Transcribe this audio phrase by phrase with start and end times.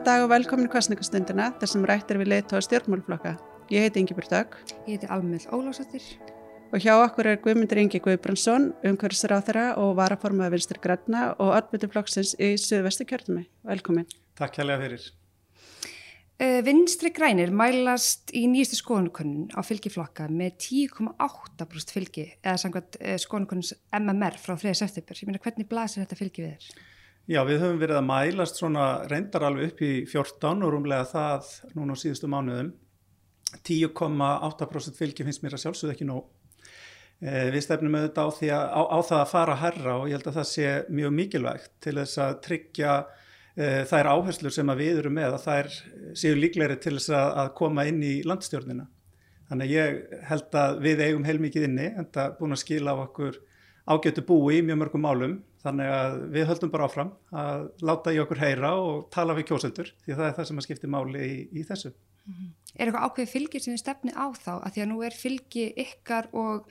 [0.00, 3.34] Góðan dag og velkomin í kostningastundina þar sem rættir við leiðtóða stjórnmálflokka.
[3.68, 4.54] Ég heiti Ingi Björndag.
[4.86, 6.06] Ég heiti Almjöld Ólásóttir.
[6.72, 12.32] Og hjá okkur er Guðmundur Ingi Guðbrandsson, umhverfisráþara og varaformaða vinstur Granna og allbyttu flokksins
[12.40, 13.44] í Suðvestu kjörtumi.
[13.68, 14.08] Velkomin.
[14.40, 15.04] Takk kærlega fyrir.
[16.40, 23.18] Uh, vinstri grænir mælast í nýjastu skoðanakönnun á fylgiflokka með 10,8% fylgi eða samkvæmt uh,
[23.20, 24.72] skoðanakönnus MMR frá 3.
[24.80, 25.20] september.
[25.20, 26.88] Ég meina hvernig blasir þetta fylgi við þér?
[27.28, 31.50] Já, við höfum verið að mælast svona reyndar alveg upp í 14 og rúmlega það
[31.76, 32.72] núna á síðustu mánuðum.
[33.66, 36.28] 10,8% fylgi finnst mér að sjálfsögðu ekki nóg.
[37.20, 40.38] Eh, við stefnum auðvitað á, á, á það að fara herra og ég held að
[40.38, 42.94] það sé mjög mikilvægt til þess að tryggja
[43.60, 45.68] eh, þær áherslur sem við erum með að þær
[46.16, 48.86] séu líklegri til þess að, að koma inn í landstjórnina.
[49.50, 53.02] Þannig að ég held að við eigum heilmikið inni en það búin að skila á
[53.04, 53.38] okkur
[53.88, 58.20] ágætu búi í mjög mörgum málum þannig að við höldum bara áfram að láta í
[58.22, 61.36] okkur heyra og tala við kjósendur því það er það sem að skipti máli í,
[61.52, 61.92] í þessu.
[62.24, 62.50] Mm -hmm.
[62.76, 65.66] Er eitthvað ákveðið fylgir sem þið stefni á þá að því að nú er fylgi
[65.76, 66.68] ykkar og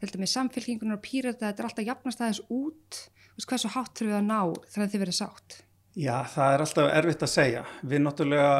[0.00, 3.08] með samfylgingunar og pýrata þetta er alltaf jafnast aðeins út
[3.46, 5.62] hvað svo hátt þurfum við að ná þegar þið verið sátt?
[5.98, 7.62] Já, það er alltaf erfitt að segja.
[7.82, 8.52] Við náttúrulega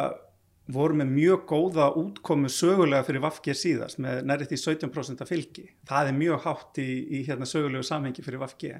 [0.73, 5.65] voru með mjög góða útkomu sögulega fyrir Vafki síðast með nærið því 17% af fylgi.
[5.89, 6.89] Það er mjög hátt í,
[7.19, 8.75] í hérna, sögulegu samhengi fyrir Vafki.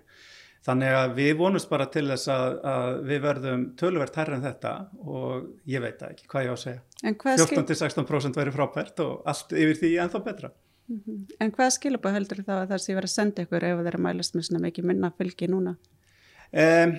[0.69, 4.73] Þannig að við vonumst bara til þess að, að við verðum tölverð hærra en þetta
[5.01, 6.81] og ég veit ekki hvað ég á að segja.
[7.25, 10.51] 14-16% verður frábært og allt yfir því ennþá betra.
[10.89, 11.37] Mm -hmm.
[11.41, 13.87] En hvað skilur búið heldur þá að það sé verið að senda ykkur ef það
[13.87, 15.77] er að mælast með svona mikið minna fylgi núna?
[16.49, 16.95] Um,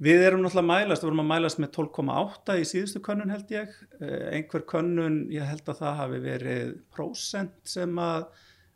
[0.00, 3.50] Við erum náttúrulega að mælast, við vorum að mælast með 12,8 í síðustu könnun held
[3.52, 8.00] ég, eh, einhver könnun, ég held að það hafi verið prósent sem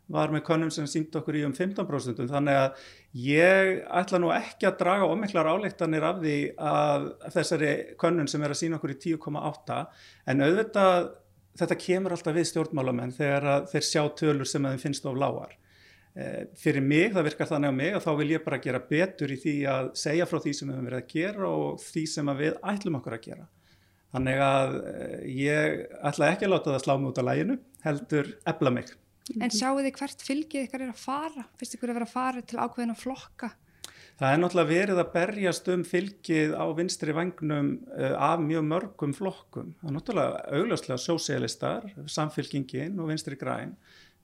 [0.07, 2.85] var með könnun sem síndi okkur í um 15%, þannig að
[3.17, 8.53] ég ætla nú ekki að draga ómiklar áleiktanir af því að þessari könnun sem er
[8.53, 9.81] að sína okkur í 10,8
[10.29, 11.09] en auðvitað
[11.57, 15.55] þetta kemur alltaf við stjórnmálamenn þegar þeir sjá tölur sem þeim finnst of lágar.
[16.15, 19.31] Eh, fyrir mig, það virkar þannig á mig að þá vil ég bara gera betur
[19.33, 22.31] í því að segja frá því sem við höfum verið að gera og því sem
[22.39, 23.47] við ætlum okkur að gera.
[24.15, 28.31] Þannig að eh, ég ætla ekki að láta það slá mig út á læginu, heldur
[28.47, 28.93] ebla mig.
[29.41, 31.45] En sjáu þið hvert fylgið ykkar er að fara?
[31.59, 33.51] Fyrst ykkur er að vera að fara til ákveðin að flokka?
[34.15, 39.17] Það er náttúrulega verið að berjast um fylgið á vinstri vagnum eh, af mjög mörgum
[39.17, 39.75] flokkum.
[39.81, 43.75] Það er náttúrulega augljóslega sósialistar, samfylgingin og vinstri græn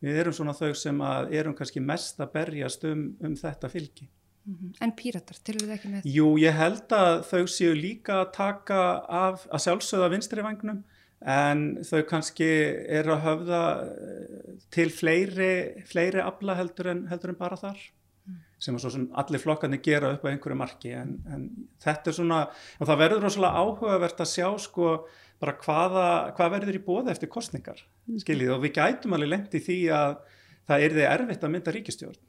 [0.01, 4.09] við erum svona þau sem erum kannski mest að berjast um, um þetta fylgi.
[4.41, 4.71] Mm -hmm.
[4.81, 6.05] En píratar, til við ekki með?
[6.05, 10.83] Jú, ég held að þau séu líka að taka af að sjálfsögða vinstri vagnum
[11.21, 12.49] en þau kannski
[12.89, 18.39] er að höfða eh, til fleiri, fleiri abla heldur en, heldur en bara þar mm.
[18.57, 21.45] sem, sem allir flokkarnir gera upp á einhverju marki en, en
[21.83, 22.41] þetta er svona,
[22.79, 24.95] og það verður rosalega áhugavert að sjá sko
[25.41, 26.07] bara hvaða,
[26.37, 28.21] hvað verður í bóða eftir kostningar, mhm.
[28.23, 30.19] skiljið, og við gætum alveg lengt í því að
[30.69, 32.21] það er því erfitt að mynda ríkistjórn,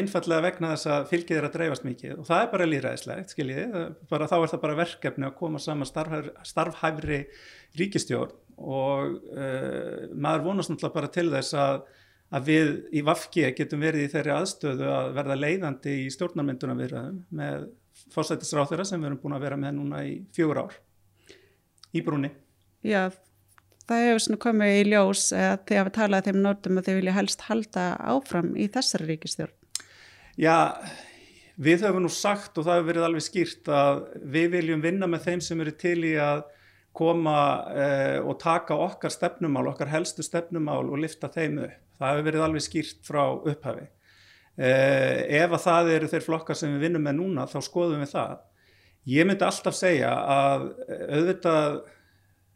[0.00, 3.78] einfallega vegna þess að fylgið er að dreifast mikið og það er bara líðræðislegt, skiljið,
[4.10, 7.18] bara þá er það bara verkefni að koma saman starfhæfri, starfhæfri
[7.80, 11.82] ríkistjórn og uh, maður vonast náttúrulega bara til þess að,
[12.38, 17.24] að við í Vafki getum verið í þeirri aðstöðu að verða leiðandi í stjórnarmynduna viðraðum
[17.40, 17.66] með
[18.14, 20.78] fósættisráþurra sem við erum búin að vera með núna í fjögur ár
[21.94, 22.30] í brúni.
[22.86, 23.10] Já,
[23.88, 27.16] það hefur svona komið í ljós að þið hafa talað þeim nótum að þið vilja
[27.18, 29.56] helst halda áfram í þessari ríkistjórn.
[30.40, 30.56] Já,
[31.60, 34.02] við höfum nú sagt og það hefur verið alveg skýrt að
[34.36, 36.44] við viljum vinna með þeim sem eru til í að
[36.96, 37.36] koma
[37.76, 41.78] eh, og taka okkar stefnumál, okkar helstu stefnumál og lifta þeim upp.
[42.00, 43.84] Það hefur verið alveg skýrt frá upphafi.
[44.60, 48.14] Eh, ef að það eru þeir flokkar sem við vinnum með núna þá skoðum við
[48.14, 48.38] það.
[49.08, 51.78] Ég myndi alltaf segja að eh, auðvitað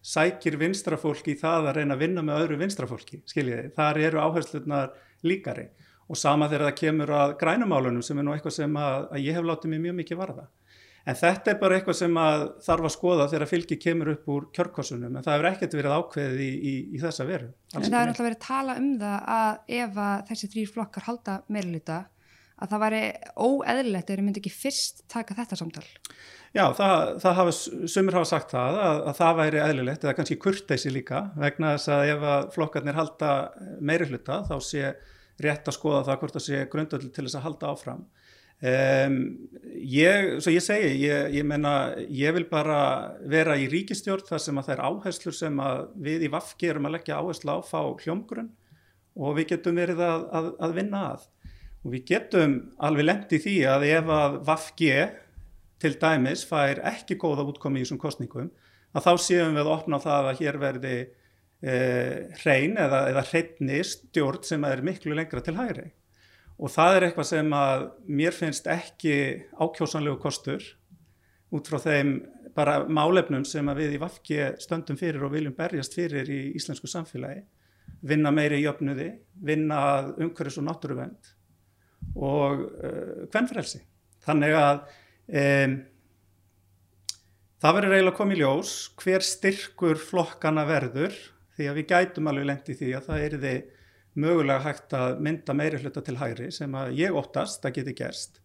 [0.04, 3.70] sækir vinstrafólki í það að reyna að vinna með öðru vinstrafólki, skiljiði.
[3.76, 4.92] Þar eru áherslunar
[5.24, 5.70] líkari
[6.04, 9.38] og sama þegar það kemur að grænumálunum sem er nú eitthvað sem að, að ég
[9.38, 10.46] hef látið mér mjög mikið varða.
[11.04, 14.44] En þetta er bara eitthvað sem að þarf að skoða þegar fylgi kemur upp úr
[14.56, 17.48] kjörkossunum en það hefur ekkert verið ákveðið í, í, í þessa veru.
[17.74, 21.06] En það hefur náttúrulega verið að tala um það að ef að þessi þrýr flokkar
[21.08, 21.98] halda meirluta
[22.62, 23.02] að það væri
[23.34, 25.84] óeðlilegt ef þeir myndi ekki fyrst taka þetta samtal?
[26.54, 27.54] Já, það, það hafa,
[27.90, 31.90] sumir hafa sagt það að, að það væri eðlilegt eða kannski kurteysi líka vegna þess
[31.96, 33.30] að ef að flokkarnir halda
[33.82, 34.92] meiri hluta þá sé
[35.42, 38.04] rétt að skoða það hvort það sé grundöld til þess að halda áfram.
[38.64, 39.16] Um,
[39.82, 41.72] ég, svo ég segi, ég, ég menna,
[42.06, 42.78] ég vil bara
[43.28, 45.58] vera í ríkistjórn þar sem að það er áherslur sem
[46.06, 48.52] við í VAFG erum að leggja áherslu á fá hljómgrunn
[49.18, 51.26] og við getum verið að, að, að vinna að.
[51.84, 54.84] Og við getum alveg í því að ef að VAFG
[55.84, 58.48] til dæmis fær ekki góða útkomi í þessum kostningum,
[58.96, 63.26] að þá séum við að opna á það að hér verði eh, hrein eða, eða
[63.28, 65.90] hreinni stjórn sem er miklu lengra til hægri.
[66.56, 69.16] Og það er eitthvað sem að mér finnst ekki
[69.58, 70.64] ákjósanlegu kostur
[71.54, 72.16] út frá þeim
[72.54, 76.88] bara málefnum sem að við í Vafki stöndum fyrir og viljum berjast fyrir í íslensku
[76.88, 77.42] samfélagi.
[78.06, 79.10] Vinna meiri í jöfnuði,
[79.42, 79.80] vinna
[80.14, 81.33] umhverfis og náttúruvend
[82.14, 83.82] og uh, hvernfrelsi.
[84.24, 84.80] Þannig að
[85.42, 85.76] um,
[87.62, 91.16] það verður eiginlega komið ljós hver styrkur flokkana verður
[91.54, 93.56] því að við gætum alveg lengt í því að það er því
[94.24, 98.40] mögulega hægt að mynda meiri hluta til hægri sem að ég óttast að geti gerst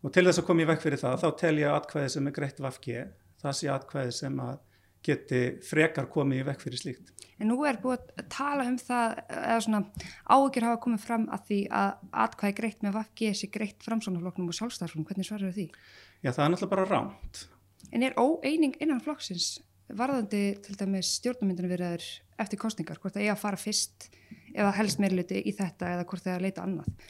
[0.00, 2.34] og til þess að koma í vekk fyrir það þá tel ég atkvæði sem er
[2.36, 2.96] greitt vafki
[3.40, 4.58] það sé atkvæði sem að
[5.06, 7.12] geti frekar komið í vekk fyrir slíkt.
[7.40, 9.80] En nú er búið að tala um það eða svona
[10.28, 14.58] áhugir hafa komið fram að því að atkvæði greitt með vafki sé greitt framsónafloknum og
[14.58, 15.66] sjálfstæðarfloknum, hvernig svarar því?
[16.20, 17.42] Já það er náttúrulega bara ránt.
[17.90, 19.54] En er óeining innan flokksins
[19.96, 22.04] varðandi til dæmis stjórnumyndinu verið
[22.40, 24.10] eftir kostningar, hvort það er að fara fyrst
[24.54, 27.08] eða helst meirluti í þetta eða hvort það er að leita annað?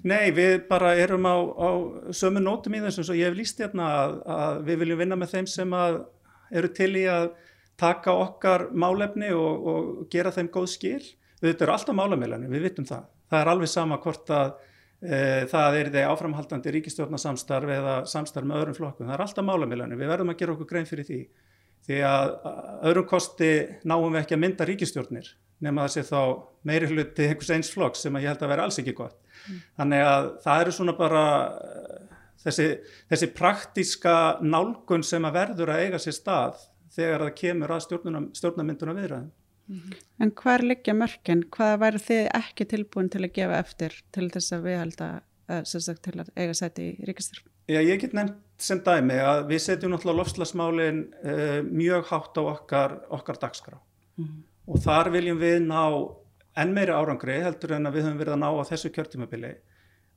[0.00, 1.70] Nei, við bara erum á, á
[2.16, 5.34] sömu nótum í þessu og ég hef líst hérna að, að við viljum vinna með
[5.34, 7.26] þeim sem eru til í að
[7.80, 11.02] taka okkar málefni og, og gera þeim góð skil.
[11.40, 13.06] Þetta eru alltaf málefnilegni, við vitum það.
[13.30, 14.50] Það er alveg sama hvort að
[15.00, 19.08] e, það er þeir áframhaldandi ríkistjórnarsamstarf eða samstarf með öðrum flokkum.
[19.08, 21.20] Það er alltaf málefnilegni, við verðum að gera okkur grein fyrir því.
[21.88, 22.34] Því að
[22.90, 23.52] öðrum kosti
[23.88, 25.32] náum við ekki að mynda ríkistjórnir
[25.64, 26.20] nema sé þá
[26.68, 29.18] meiri hluti einhvers eins flokks sem ég held að vera alls ekki gott.
[29.46, 29.60] Mm.
[29.80, 31.24] Þannig að það eru svona bara
[31.64, 32.66] eh, þessi,
[33.12, 36.64] þessi praktíska nálgun sem að verður að eiga sér stað
[36.94, 39.30] þegar það kemur að stjórnamynduna viðræðin.
[39.70, 39.96] Mm.
[40.24, 41.42] En hvað er liggja mörgin?
[41.54, 45.18] Hvað væri þið ekki tilbúin til að gefa eftir til þess að við held að,
[45.70, 47.42] sagt, til að eiga sæti í ríkistur?
[47.70, 52.42] Já, ég get nefnt sem dæmi að við setjum náttúrulega lofslagsmálin uh, mjög hátt á
[52.42, 53.78] okkar, okkar dagskrá
[54.18, 54.40] mm.
[54.66, 55.84] og þar viljum við ná
[56.60, 59.52] enn meiri árangri heldur en að við höfum verið að ná á þessu kjörtímabili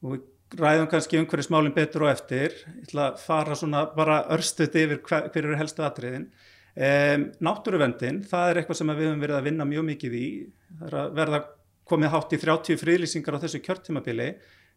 [0.02, 0.24] og við
[0.60, 5.00] ræðum kannski umhverju smálinn betur og eftir ég ætla að fara svona bara örstuðt yfir
[5.06, 6.28] hver, hver eru helstu atriðin
[6.74, 10.26] um, Náttúruvendin, það er eitthvað sem við höfum verið að vinna mjög mikið í.
[10.80, 11.40] Það er að verða
[11.90, 14.28] komið hátt í 30 frílýsingar á þessu kjörtímabili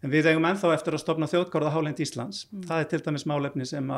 [0.04, 2.64] en við eigum enþá eftir að stopna þjóðgárða Hálend Íslands, mm.
[2.68, 3.92] það er til dæmis málefni sem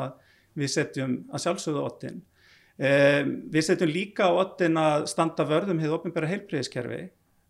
[0.59, 6.29] við setjum að sjálfsögðu ottin um, við setjum líka ottin að standa vörðum hefur ofinbæra
[6.29, 7.01] heilbreyðiskerfi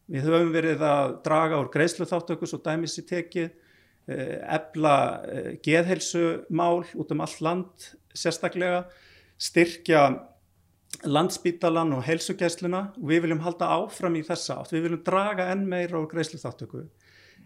[0.09, 3.51] Við höfum verið að draga úr greiðslu þáttökus og dæmis í tekið,
[4.09, 8.87] ebla eh, eh, geðhelsumál út um all land sérstaklega,
[9.37, 10.07] styrkja
[11.07, 14.73] landsbítalan og helsugæsluna og við viljum halda áfram í þessa átt.
[14.73, 16.83] Við viljum draga enn meira úr greiðslu þáttöku.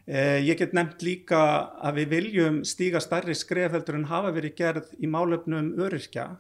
[0.06, 1.42] Eh, ég get nefnt líka
[1.80, 6.34] að við viljum stíga starri skref heldur en hafa verið gerð í málefnum öryrkja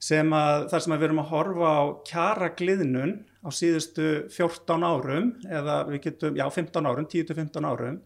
[0.00, 3.12] sem að þar sem að við erum að horfa á kjara gliðnun
[3.44, 8.00] á síðustu 14 árum eða við getum, já 15 árum, 10-15 árum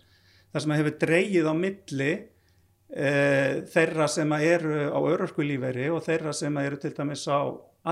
[0.53, 2.11] þar sem að hefur dreyið á milli
[2.91, 3.09] e,
[3.71, 7.41] þeirra sem að eru á örörskulíferi og þeirra sem að eru til dæmis á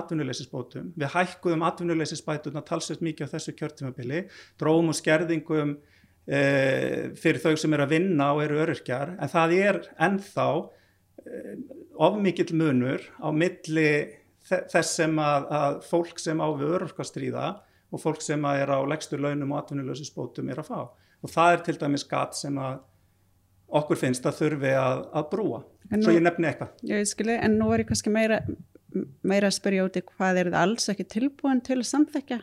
[0.01, 0.93] atvinnuleysisbótum.
[0.97, 4.27] Við hækkuðum atvinnuleysisbætuna talsveit mikið á þessu kjörtímabili,
[4.61, 5.75] dróum og skerðingum
[6.27, 6.39] e,
[7.19, 10.49] fyrir þau sem eru að vinna og eru öryrkjar en það er ennþá
[11.27, 11.57] Eh,
[11.97, 13.91] of mikill munur á milli
[14.49, 17.51] þess sem að, að fólk sem á við örorkastríða
[17.93, 21.63] og fólk sem er á legstur launum og atvinnulösisbótum er að fá og það er
[21.69, 22.81] til dæmis gatt sem að
[23.83, 25.61] okkur finnst að þurfi að, að brúa
[25.93, 26.75] nú, svo ég nefni eitthvað.
[26.83, 28.41] Já, ég skilji, en nú er ég kannski meira,
[29.27, 32.41] meira að spyrja úti hvað er það alls ekki tilbúin til að samþekja?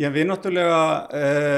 [0.00, 0.78] Já, við náttúrulega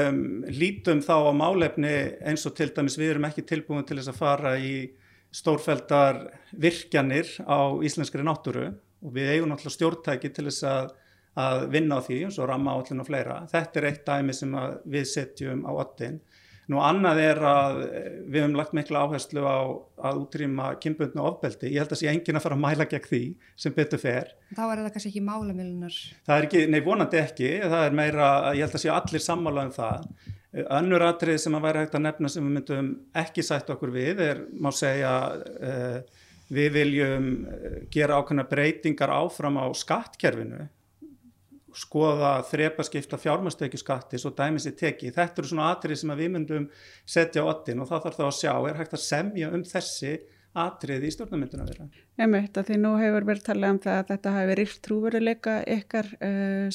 [0.09, 0.19] um,
[0.51, 1.93] lítum þá á málefni
[2.27, 4.75] eins og til dæmis við erum ekki tilbúin til þess að fara í
[5.35, 6.19] stórfældar
[6.51, 10.91] virkjanir á íslenskri náttúru og við eigum náttúrulega stjórntæki til þess að,
[11.39, 13.39] að vinna á því eins og ramma áallin og fleira.
[13.51, 16.19] Þetta er eitt dæmi sem við setjum á ottin.
[16.71, 17.79] Nú annað er að
[18.25, 19.57] við hefum lagt mikla áherslu á
[20.09, 21.69] að útrýma kynbundnu ofbeldi.
[21.75, 23.21] Ég held að sé engin að fara að mæla gegn því
[23.65, 24.31] sem betur fer.
[24.55, 25.99] Þá er þetta kannski ekki málamilunar?
[26.25, 27.51] Það er ekki, nei vonandi ekki.
[27.65, 30.09] Það er meira, ég held að sé allir sammála um það.
[30.65, 32.91] Önnur atrið sem að væri hægt að nefna sem við myndum
[33.21, 39.57] ekki sætt okkur við er, má segja, uh, við viljum eh, gera ákveðna breytingar áfram
[39.57, 40.67] á skattkerfinu,
[41.75, 45.11] skoða þrepaskipta fjármastöki skatti svo dæmis í teki.
[45.15, 46.69] Þetta eru svona atrið sem við myndum
[47.03, 50.13] setja á ottin og það þarf þá að sjá, er hægt að semja um þessi
[50.55, 51.85] atriði í stjórnarmynduna vera.
[52.23, 56.11] Emitt, að því nú hefur verið talað um það að þetta hafi verið trúveruleika ykkar
[56.23, 56.69] uh,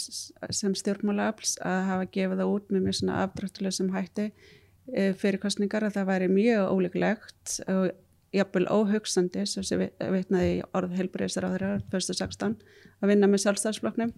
[0.52, 5.40] sem stjórnmálaafls að hafa gefið það út með mjög svona afdráttuleg sem hætti uh, fyrir
[5.40, 7.88] kostningar að það væri mjög óleiklegt og
[8.34, 12.56] jafnvel óhugsandi sem sem vitnaði í orð þeirra 2016
[13.00, 14.12] að vinna með sjálfstæðsflokknum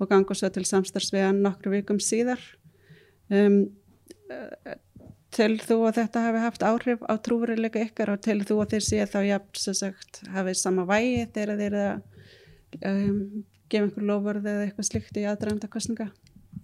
[0.00, 2.40] og ganga svo til samstarfsvegan nokkru vikum síðar
[3.28, 3.66] um,
[5.34, 8.86] til þú að þetta hafi haft áhrif á trúveruleika ykkar og til þú að þeir
[8.86, 12.00] sé þá jafn sem sagt hafið sama vægi þegar þeir eru að
[12.90, 13.20] um,
[13.70, 16.08] gefa einhver lofurð eða eitthvað slikt í aðdraganda kostninga?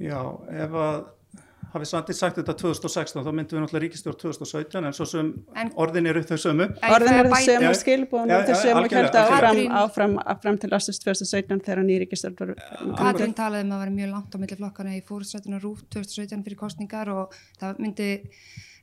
[0.02, 1.04] Já, ef að
[1.76, 5.30] hafið sandið sagt þetta 2016 þá myndum við náttúrulega ríkistjórn 2017 en svo sem
[5.62, 6.66] En- orðin eru þau sömu.
[6.90, 11.82] Orðin eru þau sömu skilbúin þau sömu kjölda áfram, áfram, áfram til ásins 2017 þegar
[11.86, 12.54] nýríkistjórn var
[13.00, 16.60] Katrín talaði um að vera mjög langt á milli flokkana í fórstrættinu rúf 2017 fyrir
[16.60, 18.10] kostningar og það myndi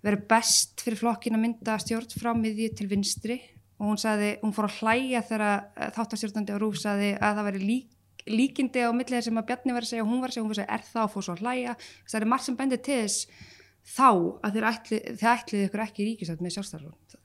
[0.03, 3.39] vera best fyrir flokkin að mynda stjórn frá miðju til vinstri.
[3.81, 5.63] Og hún sagði, hún fór að hlæja þegar
[5.95, 7.87] þáttastjórnandi á rúf sagði að það væri lík,
[8.29, 10.53] líkindi á milli þess sem að Bjarni var að segja hún var að segja, hún
[10.53, 11.75] var að segja er það og fór svo að hlæja?
[12.07, 13.49] Það er margt sem bendir til þess
[13.83, 14.09] þá
[14.43, 17.19] að þeir ætli, þeir ætlið ykkur ekki ríkisætt með sjálfstæðarflokk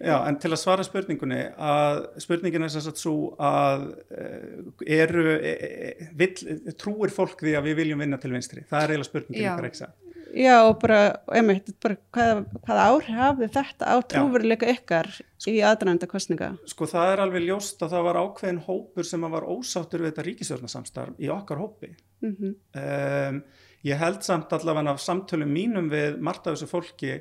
[0.00, 3.82] Já, en til að svara spurningunni að spurningin er sagt svo að
[4.16, 6.32] uh, eru e, e, vill,
[6.80, 9.50] trúir fólk því að við viljum vinna til vinstri, það er eiginlega spurningin Já.
[9.52, 10.98] ykkar ekki það Já og bara,
[11.34, 15.08] einmitt, bara hvað, hvaða áhrif hafði þetta á trúveruleika ykkar
[15.50, 16.50] í aðdraganda kostninga?
[16.70, 20.26] Sko það er alveg ljóst að það var ákveðin hópur sem var ósáttur við þetta
[20.28, 21.94] ríkisjórnarsamstarf í okkar hópi.
[22.24, 23.42] Mm Um,
[23.82, 27.14] ég held samt allavega af samtölum mínum við margt af þessu fólki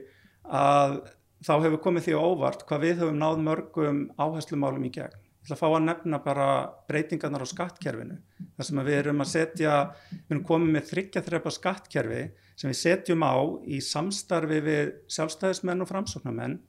[0.44, 1.00] að
[1.46, 5.16] þá hefur komið því óvart hvað við höfum náð mörgum áherslumálum í gegn.
[5.50, 6.48] Ætla að fá að nefna bara
[6.86, 8.18] breytingarnar á skattkerfinu.
[8.54, 9.78] Það sem við erum að setja,
[10.12, 12.20] við erum komið með þryggja þrepa skattkerfi
[12.60, 13.34] sem við setjum á
[13.66, 16.60] í samstarfi við sjálfstæðismenn og framsóknarmenn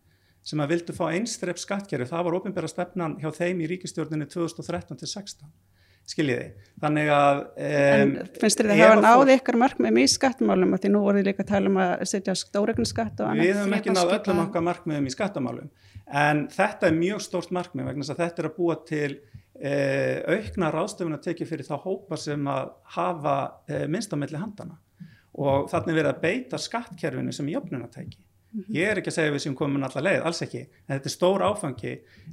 [0.48, 2.08] sem að vildu fá einstrepp skattkerfi.
[2.08, 5.50] Það var ofinbæra stefnan hjá þeim í ríkistjórninu 2013-16.
[6.08, 6.48] Skiljiði.
[6.80, 7.42] Þannig að...
[7.60, 11.02] Um, finnst þér það hafa að náði fólk- ykkar markmið í skattmálum og því nú
[11.04, 13.44] voruð þið líka að tala um að setja stóregnskatt og annað?
[13.44, 15.68] Við höfum ekki náð Þrepaskipa- öllum okkar markmiðum í skattamálum
[16.10, 19.10] en þetta er mjög stórt markmið vegna þess að þetta er að búa til
[19.60, 19.74] e,
[20.36, 23.36] aukna ráðstöfun að tekið fyrir þá hópa sem að hafa
[23.68, 24.80] e, minnst á milli handana
[25.40, 28.18] og þannig verið að beita skattkerfinu sem jöfnunatæki.
[28.74, 31.12] Ég er ekki að segja við séum komin alla leið, alls ekki, en þetta er
[31.14, 31.92] stór áfangi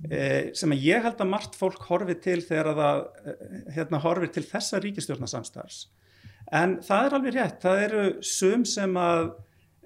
[0.09, 0.21] e,
[0.57, 3.03] sem að ég held að margt fólk horfi til þegar að það
[3.75, 5.83] hérna, horfi til þessa ríkistjórnarsamstars.
[6.57, 9.29] En það er alveg rétt, það eru sum sem að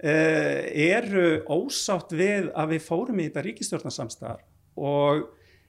[0.02, 5.28] eru ósátt við að við fórum í þetta ríkistjórnarsamstarf og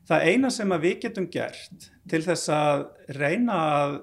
[0.09, 2.87] það eina sem að við getum gert til þess að
[3.19, 3.99] reyna að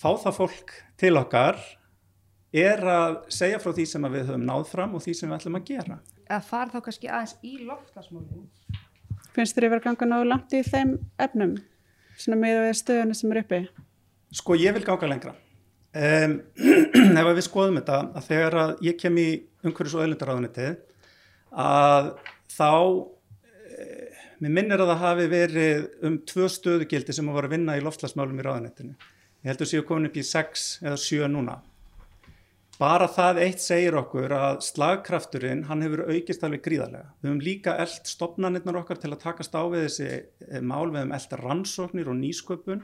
[0.00, 1.60] fá það fólk til okkar
[2.54, 5.36] er að segja frá því sem að við höfum náð fram og því sem við
[5.40, 6.00] ætlum að gera.
[6.30, 8.48] að fara þá kannski aðeins í loftlasmálum
[9.34, 11.56] Finnst þér yfir að ganga náðu langt í þeim efnum?
[12.14, 13.58] Svona með við stöðuna sem er uppi?
[14.38, 15.32] Sko ég vil ganga lengra.
[15.94, 16.40] Um,
[17.20, 19.28] ef við skoðum þetta að þegar að ég kem í
[19.62, 20.72] umhverjus og öðlindaráðunitið
[21.54, 22.08] að
[22.50, 22.70] þá
[23.78, 27.76] eh, mér minnir að það hafi verið um tvö stöðugildi sem að voru að vinna
[27.78, 28.96] í loftslagsmálum í ráðunitinu.
[29.44, 31.60] Ég heldur séu komin upp í sex eða sjö núna.
[32.74, 37.12] Bara það eitt segir okkur að slagkrafturinn, hann hefur aukist alveg gríðarlega.
[37.22, 41.04] Við höfum líka eld stopnarnirnar okkar til að takast á við þessi eh, mál, við
[41.04, 42.82] höfum eld rannsóknir og nýsköpun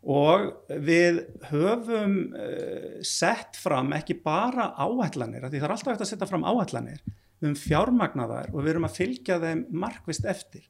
[0.00, 6.12] og við höfum uh, sett fram ekki bara áætlanir, því það er alltaf eftir að
[6.14, 7.02] setja fram áætlanir,
[7.40, 10.66] við höfum fjármagnaðar og við erum að fylgja þeim markvist eftir.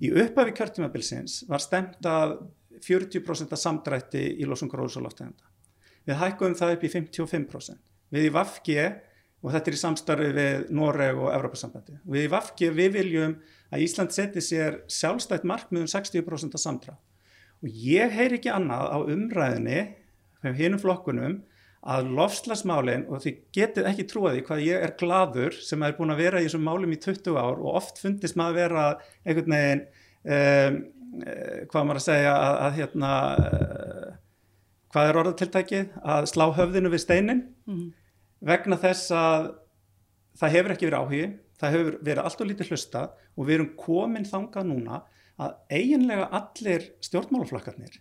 [0.00, 2.38] Í upphafi kjörtímabilsins var stemt að
[2.82, 5.50] 40% samdrætti í losun gróðsáloftegunda.
[6.08, 7.80] Við hækkuðum það upp í 55%.
[8.12, 8.70] Við í VAFG,
[9.42, 13.36] og þetta er í samstarfi við Noreg og Evropasambandi, við í VAFG við viljum
[13.72, 17.11] að Ísland setji sér sjálfstætt markmið um 60% samdrátt.
[17.62, 19.80] Og ég heyr ekki annað á umræðinni
[20.42, 21.40] hjá hinum flokkunum
[21.82, 26.14] að lofslagsmálinn, og þið getið ekki trúið því hvað ég er gladur sem er búin
[26.14, 28.84] að vera í þessum málum í 20 ár og oft fundist maður vera
[29.26, 29.82] einhvern veginn,
[30.36, 30.76] um,
[31.72, 34.12] hvað maður að segja, að, að hérna, uh,
[34.94, 37.42] hvað er orðatiltækið, að slá höfðinu við steinin.
[38.42, 39.50] Vegna þess að
[40.38, 41.26] það hefur ekki verið áhugi,
[41.58, 43.02] það hefur verið allt og lítið hlusta
[43.36, 45.02] og við erum komin þangað núna
[45.40, 48.00] að eiginlega allir stjórnmálaflokkarnir,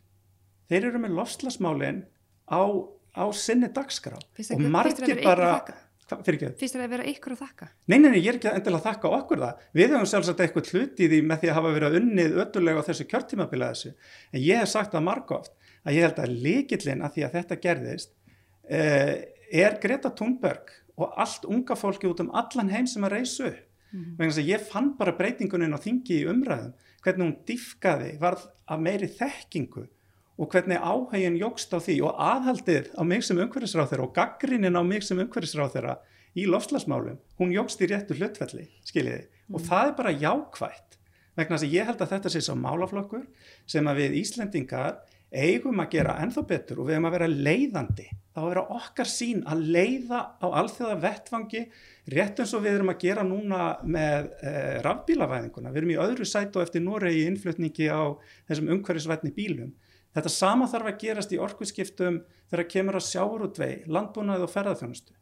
[0.71, 2.03] þeir eru með lofslagsmálin
[2.51, 2.61] á,
[3.15, 4.19] á sinni dagskrá.
[4.38, 5.53] Þér- og margir bara,
[6.11, 7.67] finnst þér að vera ykkur að þakka?
[7.88, 10.71] Nei, nei, nei, ég er ekki endilega að þakka okkur það, við höfum sjálfsagt eitthvað
[10.73, 13.93] hluti í því með því að hafa verið unnið öttulega á þessu kjörtímabila þessu,
[14.31, 15.53] en ég hef sagt það margóft
[15.85, 18.13] að ég held að líkillin að því að þetta gerðist
[18.67, 19.13] eh,
[19.51, 23.67] er Greta Thunberg og allt unga fólki út um allan heim sem að reysu upp.
[23.91, 26.71] vegna þess að ég fann bara breytingunin á þingi í umræðum,
[27.01, 29.88] hvernig hún diffkaði, varð af meiri þekkingu
[30.41, 34.79] og hvernig áhægin jógst á því og aðhaldið á mig sem umhverfisráð þeirra og gaggrinin
[34.79, 35.98] á mig sem umhverfisráð þeirra
[36.38, 39.55] í lofslagsmálum, hún jógst í réttu hlutfelli, skiljiði, mm.
[39.58, 40.98] og það er bara jákvægt,
[41.36, 43.25] vegna þess að ég held að þetta sé svo málaflokkur
[43.70, 48.07] sem að við Íslendingar eigum að gera ennþá betur og við eigum að vera leiðandi,
[48.33, 51.61] þá að vera okkar sín að leiða á alþjóða vettfangi,
[52.11, 56.27] rétt eins og við erum að gera núna með eh, rafbílavæðinguna, við erum í öðru
[56.27, 58.11] sætu eftir Noregi innflutningi á
[58.50, 59.71] þessum umhverfisvætni bílum,
[60.11, 62.21] þetta sama þarf að gerast í orkuskiptum
[62.51, 65.15] þegar kemur að sjáurútvei, landbúnaði og ferðarþjónustu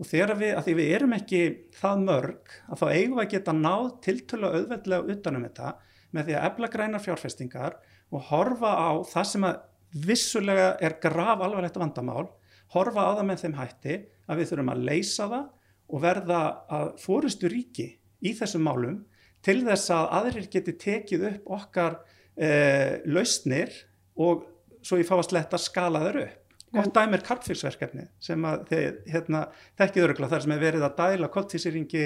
[0.00, 1.40] og þegar við, að því við erum ekki
[1.76, 5.72] það mörg að þá eigum að geta náð tiltölu auðveldlega utanum þetta
[6.16, 7.76] með því að efla grænar fjárfestingar
[8.10, 9.60] og horfa á það sem að
[10.06, 12.28] vissulega er graf alvarlegt vandamál,
[12.74, 13.96] horfa á það með þeim hætti
[14.30, 15.46] að við þurfum að leysa það
[15.90, 16.40] og verða
[16.70, 17.88] að fórustu ríki
[18.22, 19.00] í þessum málum
[19.44, 21.96] til þess að aðrir geti tekið upp okkar
[22.36, 23.72] eh, lausnir
[24.20, 24.44] og
[24.84, 26.36] svo ég fá að sletta skala þeir upp.
[26.70, 29.40] Gott dæmi er kartfylgsverkefni sem að þið hérna,
[29.80, 32.04] þekkið örugla þar sem er verið að dæla kolltísýringi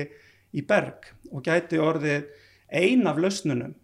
[0.57, 2.31] í berg og gæti orðið
[2.73, 3.75] ein af lausnunum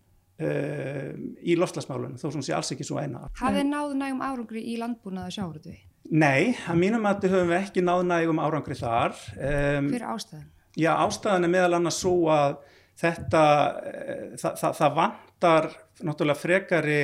[0.40, 3.26] í lofslagsmálunum þó sem sé alls ekki svo eina.
[3.40, 5.74] Hafið náðu nægum árangri í landbúnaðu sjáurðu?
[6.10, 9.16] Nei, að mínum að þið höfum ekki náðu nægum árangri þar.
[9.36, 10.46] Um, Hver ástæðan?
[10.80, 12.56] Já, ástæðan er meðal annars svo að
[13.00, 13.42] þetta,
[14.40, 15.68] það, það, það vantar
[16.00, 17.02] náttúrulega frekari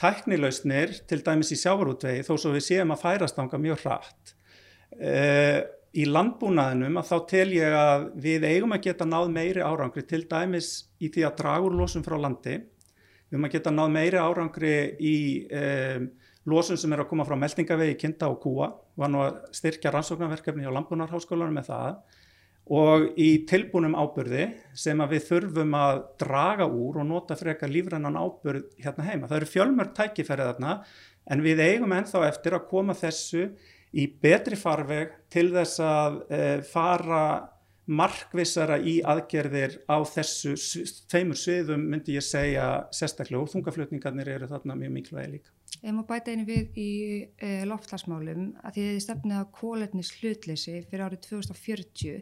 [0.00, 4.34] tæknilausnir til dæmis í sjávarútvegi þó svo við séum að færastanga mjög hratt.
[4.96, 5.64] Uh,
[5.96, 10.24] í landbúnaðinum að þá tel ég að við eigum að geta náð meiri árangri til
[10.28, 12.58] dæmis í því að dragur losum frá landi.
[13.26, 15.16] Við eigum að geta náð meiri árangri í
[15.62, 16.10] um,
[16.52, 18.70] losum sem er að koma frá meldingavegi, kinda og kúa.
[18.96, 21.98] Var nú að styrkja rannsóknarverkefni á landbúnarháskólanum með það
[22.76, 28.64] og í tilbúnum ábyrði sem við þurfum að draga úr og nota frekar lífrannan ábyrð
[28.82, 29.28] hérna heima.
[29.30, 30.72] Það eru fjölmörg tækifærið þarna
[31.30, 33.46] en við eigum ennþá eftir að koma þessu
[33.96, 37.26] í betri farveg til þess að e, fara
[37.86, 40.56] markvissara í aðgerðir á þessu
[41.06, 45.52] tveimur sviðum myndi ég segja sérstaklega og þungaflutningarnir eru þarna mjög mikilvægi líka.
[45.76, 46.90] Ef maður bæta einu við í
[47.38, 52.18] e, loftlagsmálum að því þið stefnið að kóletnis hlutleysi fyrir árið 2040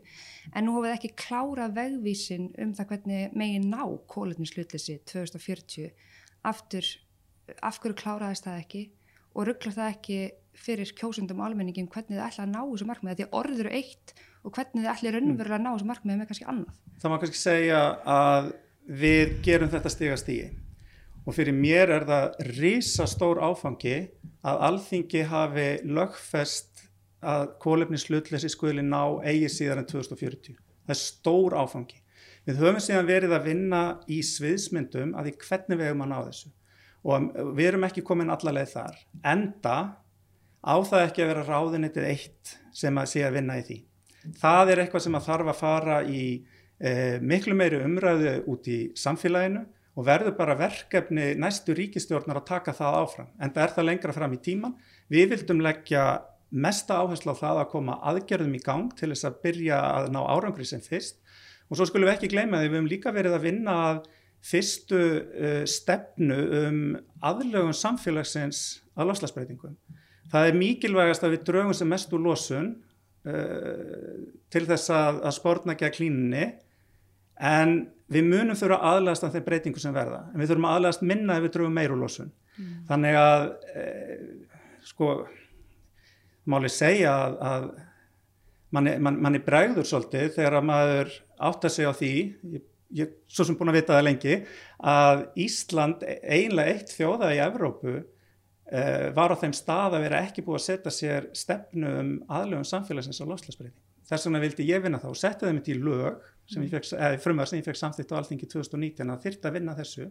[0.53, 5.95] en nú hafið ekki klára vegvísin um það hvernig megin ná kóletnis hlutleysi 2040
[6.45, 6.85] aftur,
[7.65, 8.87] af hverju kláraðist það ekki
[9.33, 10.19] og ruggla það ekki
[10.59, 14.15] fyrir kjósundum og almenningum hvernig þið ætla að ná þessu markmiði því orður eru eitt
[14.45, 16.83] og hvernig þið ætla raunverulega að ná þessu markmiði með kannski annað.
[17.01, 17.81] Það má kannski segja
[18.15, 18.53] að
[19.05, 20.51] við gerum þetta stiga stígi
[21.25, 23.97] og fyrir mér er það risastór áfangi
[24.45, 26.85] að alþingi hafi lögfest
[27.25, 30.59] að kólefni slutleysi skuli ná eigi síðan en 2040.
[30.85, 32.01] Það er stór áfangi.
[32.45, 33.81] Við höfum síðan verið að vinna
[34.13, 36.53] í sviðsmyndum að því hvernig við hefum að ná þessu
[37.05, 39.01] og við erum ekki komin allarleið þar.
[39.29, 39.77] Enda
[40.65, 43.79] á það ekki að vera ráðunitið eitt sem að sé að vinna í því.
[44.41, 46.25] Það er eitthvað sem að þarf að fara í
[46.81, 52.75] eh, miklu meiri umræðu út í samfélaginu og verður bara verkefni næstu ríkistjórnar að taka
[52.75, 53.29] það áfram.
[53.39, 54.75] En það er það lengra fram í tíman.
[55.13, 56.05] Við vildum leggja
[56.55, 60.21] mesta áherslu á það að koma aðgerðum í gang til þess að byrja að ná
[60.25, 61.21] árangri sem fyrst.
[61.69, 64.01] Og svo skulum við ekki gleyma því við hefum líka verið að vinna að
[64.45, 66.81] fyrstu uh, stefnu um
[67.25, 69.77] aðlögun samfélagsins að loslasbreytingum.
[70.35, 72.71] Það er mikilvægast að við draugum sem mest úr losun
[73.31, 74.15] uh,
[74.51, 76.49] til þess að, að spórna ekki að klínunni
[77.39, 77.77] en
[78.11, 81.47] við munum þurfa aðlægast af þeim breytingu sem verða en við þurfum aðlægast minna ef
[81.47, 82.35] við draugum meir úr losun.
[82.59, 82.75] Mm.
[82.91, 85.11] Þannig að uh, sko
[86.51, 87.69] máli segja að, að
[88.75, 91.13] manni man, man bregður svolítið þegar að maður
[91.49, 92.13] átta sig á því,
[92.57, 92.65] ég,
[92.99, 94.41] ég svo sem búin að vita það lengi,
[94.95, 97.97] að Ísland einlega eitt þjóða í Evrópu
[99.15, 103.21] var á þeim stað að vera ekki búið að setja sér stefnu um aðlöfum samfélagsins
[103.21, 103.83] á loslasbreyting.
[104.09, 106.25] Þess vegna vildi ég vinna þá og setja þeim í lög,
[107.25, 110.09] frumvar sem ég fekk samþýtt á alþingi 2019 að þyrta að vinna þessu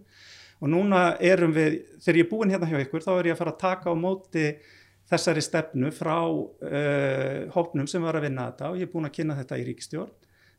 [0.62, 3.42] og núna erum við, þegar ég er búin hérna hjá ykkur þá er ég að
[3.44, 4.46] fara að taka á móti
[5.12, 9.16] þessari stefnu frá uh, hópnum sem var að vinna þetta og ég er búin að
[9.20, 10.14] kynna þetta í ríkistjórn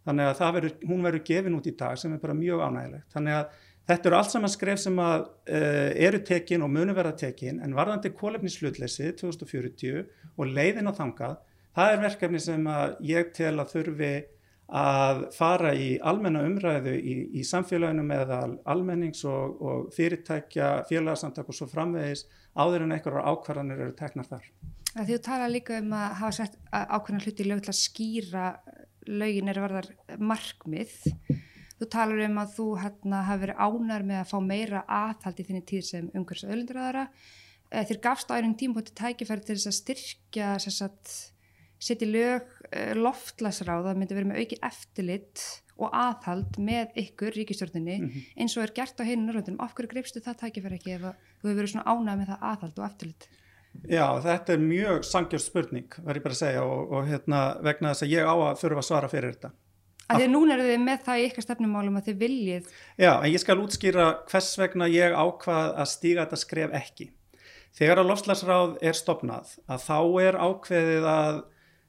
[0.04, 3.06] þannig að verður, hún verður gefin út í dag sem er bara mjög ánægilegt.
[3.14, 7.16] Þannig að Þetta eru allt saman skref sem að, uh, eru tekin og munu verða
[7.26, 10.06] tekin en varðandi kólefnislutleysi 2040
[10.38, 11.42] og leiðin á þangað,
[11.76, 12.70] það er verkefni sem
[13.04, 14.14] ég tel að þurfi
[14.74, 18.32] að fara í almenna umræðu í, í samfélaginu með
[18.64, 22.24] almennings og, og fyrirtækja, félagsamtak og svo framvegis
[22.56, 24.48] áður en einhverjar ákvarðanir eru teknar þar.
[24.94, 28.46] Því þú tala líka um að hafa sett ákvarðan hluti lög til að skýra
[29.10, 30.94] lögin er varðar markmið
[31.80, 35.46] Þú talar um að þú hérna, hafi verið ánar með að fá meira aðhald í
[35.48, 37.08] þinni tíð sem umhverfs öðlundur aðra.
[37.70, 40.52] Eh, þér gafst á einum tímpóti tækifæri til þess að styrkja
[41.84, 45.42] setja lög uh, loftlasráð að myndi verið með auki eftirlit
[45.74, 48.20] og aðhald með ykkur ríkistjórninni Mhm.
[48.38, 49.58] eins og er gert á heinu Norrlöndunum.
[49.60, 52.78] Af hverju greipstu það tækifæri ekki ef þú hefur verið svona ánægð með það aðhald
[52.78, 53.28] og eftirlit?
[53.90, 57.90] Já, þetta er mjög sangjörð spurning, verð ég bara að segja, og, og hérna, vegna
[57.90, 59.50] þess að ég á að þurfa að svara fyrir þetta.
[60.04, 62.66] Af því að núna eru þið með það í ykkar stefnumálum að þið viljið
[63.00, 67.06] Já, en ég skal útskýra hvers vegna ég ákvað að stíga þetta skref ekki.
[67.74, 71.40] Þegar að lofslagsráð er stopnað, að þá er ákveðið að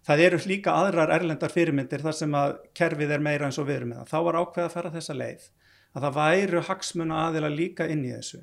[0.06, 3.82] það eru líka aðrar erlendar fyrirmyndir þar sem að kerfið er meira eins og við
[3.82, 4.10] erum með það.
[4.14, 5.46] Þá var ákveðið að fara þessa leið,
[5.94, 8.42] að það væru hagsmuna aðila líka inn í þessu.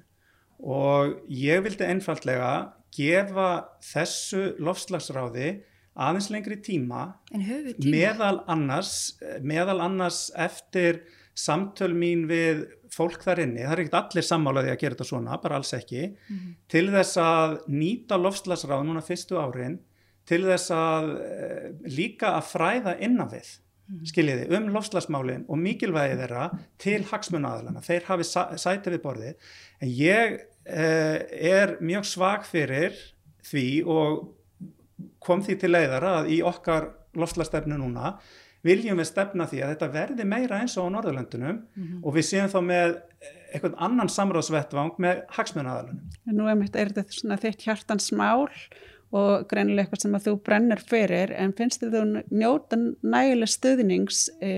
[0.63, 2.53] Og ég vildi einfaldlega
[2.95, 3.49] gefa
[3.83, 5.51] þessu lofslagsráði
[5.97, 7.15] aðeins lengri tíma
[7.77, 7.91] tíma.
[7.93, 8.93] meðal annars,
[9.43, 11.03] meðal annars eftir
[11.35, 15.39] samtöl mín við fólk þar inni, það er ekkert allir sammálaði að gera þetta svona,
[15.43, 16.55] bara alls ekki, Mhm.
[16.69, 19.79] til þess að nýta lofslagsráð núna fyrstu árin,
[20.27, 23.49] til þess að e, líka að fræða innan við,
[24.05, 28.25] skiljiði, um lofslagsmálin og mikilvægi þeirra til hagsmunaðalana, þeir hafi
[28.57, 29.35] sæti við borðið,
[29.83, 30.85] en ég e,
[31.51, 32.93] er mjög svag fyrir
[33.43, 34.29] því og
[35.23, 38.17] kom því til leiðara að í okkar lofslastefnu núna
[38.63, 41.59] viljum við stefna því að þetta verði meira eins og á Norðurlöndunum
[42.03, 42.95] og við séum þá með
[43.53, 46.01] eitthvað annan samráðsvettvang með hagsmunaðalunum.
[46.33, 48.47] Nú er, þetta svona þitt hjartans mál
[49.13, 54.25] og greinilega eitthvað sem að þú brennir fyrir en finnst þið þú njóta nægileg stuðnings
[54.41, 54.53] e,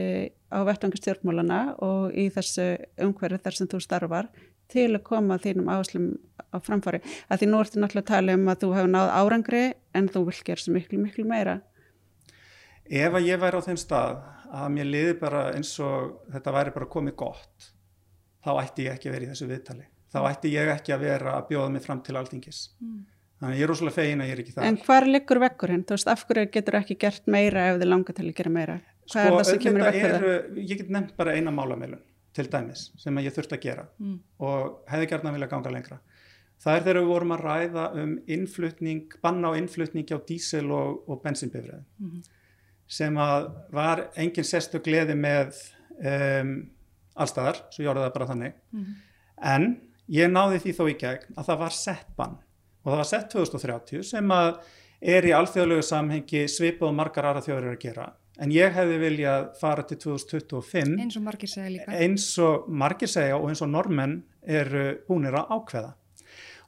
[0.55, 2.69] á vettangastjórnmálana og í þessu
[3.03, 4.31] umhverju þar sem þú starfar
[4.73, 6.09] til að koma þínum áherslum
[6.55, 7.01] á framfari.
[7.29, 9.63] Að því nú ertu náttúrulega að tala um að þú hefur náð árangri
[9.95, 11.57] en þú vil gera svo miklu, miklu meira.
[12.85, 14.21] Ef að ég væri á þeim stað
[14.55, 17.73] að mér liði bara eins og þetta væri bara komið gott,
[18.45, 19.89] þá ætti ég ekki að vera í þessu viðtali.
[20.15, 22.61] Þá ætti ég ekki að vera að bjóða mig fram til alþingis.
[23.41, 24.67] Þannig að ég er rosalega fegin að ég er ekki það.
[24.69, 25.83] En hvar liggur vekkurinn?
[25.89, 28.77] Þú veist, af hverju getur ekki gert meira ef þið langar til að gera meira?
[29.11, 30.29] Hvað er það sem kemur í vekk fyrir það?
[30.45, 34.19] Sko, ég get nefnt bara eina málamilun til dæmis sem ég þurfti að gera Mm.
[34.41, 35.99] og hefði gert að vilja ganga lengra.
[36.65, 41.03] Það er þegar við vorum að ræða um innflutning, banna á innflutningi á dísel og,
[41.09, 42.23] og bensinbifræði Mhm.
[42.89, 45.55] sem að var engin sérstu gleði með
[46.05, 46.71] um,
[47.17, 48.53] allstaðar, svo ég orðið það bara þannig.
[48.73, 48.95] Mhm.
[49.43, 52.39] En ég náði því þó í gegn að það var sett bann
[52.85, 54.59] og það var sett 2030 sem að
[55.03, 58.13] er í alþjóðlegu samhengi svipað og margar aðra þjóður eru að gera.
[58.43, 61.93] En ég hefði viljað fara til 2025 eins og margir segja líka.
[61.95, 65.93] eins og margir segja og eins og normenn eru búinir að ákveða.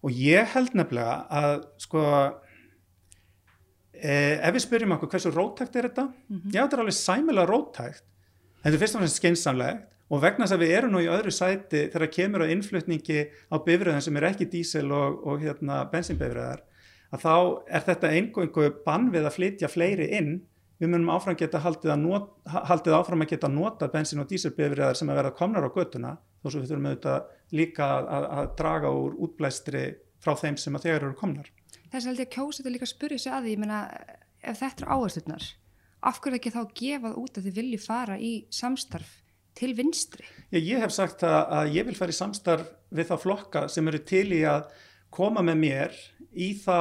[0.07, 2.05] Og ég held nefnilega að sko
[3.99, 6.07] eh, ef við spyrjum okkur hversu róttækt er þetta,
[6.53, 8.07] já þetta er alveg sæmilega róttækt,
[8.63, 11.33] þetta er fyrst og fremst skeinsamlegt og vegna þess að við erum nú í öðru
[11.35, 16.63] sæti þegar kemur á innflutningi á bifröðin sem er ekki dísel og, og hérna, bensinbifröðar,
[17.11, 17.35] að þá
[17.67, 20.37] er þetta einhverjum bann við að flytja fleiri inn
[20.81, 22.31] við munum áfram geta haldið, að not,
[22.69, 26.49] haldið áfram að geta nota bensin og dísilbifriðar sem að verða komnar á göttuna þó
[26.49, 29.85] svo við þurfum auðvitað líka að, að, að draga úr útblæstri
[30.23, 31.53] frá þeim sem að þegar eru komnar.
[31.93, 33.83] Þess held ég að kjósa þetta líka að spyrja sig að því, ég meina,
[34.43, 35.47] ef þetta er áherslunar,
[36.11, 39.15] af hverju ekki þá gefað út að þið vilji fara í samstarf
[39.57, 40.27] til vinstri?
[40.53, 43.89] Ég, ég hef sagt að, að ég vil fara í samstarf við þá flokka sem
[43.89, 44.69] eru til í að
[45.15, 45.99] koma með mér
[46.37, 46.79] í þá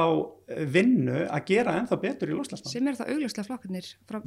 [0.72, 2.72] vinnu að gera ennþá betur í loslasmann.
[2.72, 4.18] Sem eru það augljóslega flokkarnir frá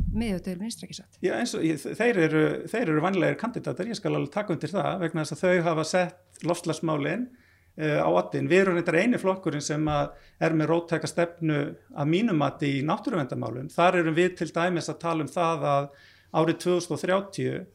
[0.87, 1.19] ekki satt?
[1.23, 4.73] Já, eins og ég, þeir eru, þeir eru vanlegir kandidatar, ég skal alveg taka undir
[4.73, 8.49] það vegna þess að þau hafa sett lofslagsmálin uh, á ottin.
[8.51, 11.59] Við erum þetta eini flokkurinn sem er með róttæka stefnu
[11.93, 13.69] að mínumati í náttúruvendamálum.
[13.73, 15.91] Þar erum við til dæmis að tala um það að
[16.39, 17.67] árið 2030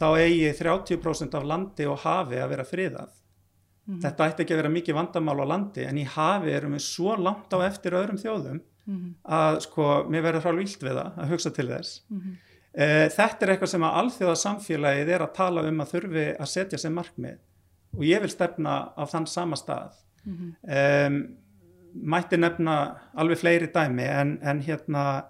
[0.00, 3.19] þá eigi 30% af landi og hafi að vera friðað.
[3.88, 4.00] Mhm.
[4.02, 7.16] Þetta ætti ekki að vera mikið vandamál á landi en í hafi erum við svo
[7.18, 9.14] langt á eftir öðrum þjóðum Mhm.
[9.24, 12.00] að sko, mér verður frá vilt við það að hugsa til þess.
[12.10, 12.36] Mhm.
[12.74, 16.46] Eh, Þetta er eitthvað sem að alþjóða samfélagið er að tala um að þurfi að
[16.48, 17.38] setja sem markmið
[17.96, 19.92] og ég vil stefna á þann sama stað.
[20.26, 21.36] Um,
[21.96, 25.24] mætti nefna alveg fleiri dæmi en, en hérna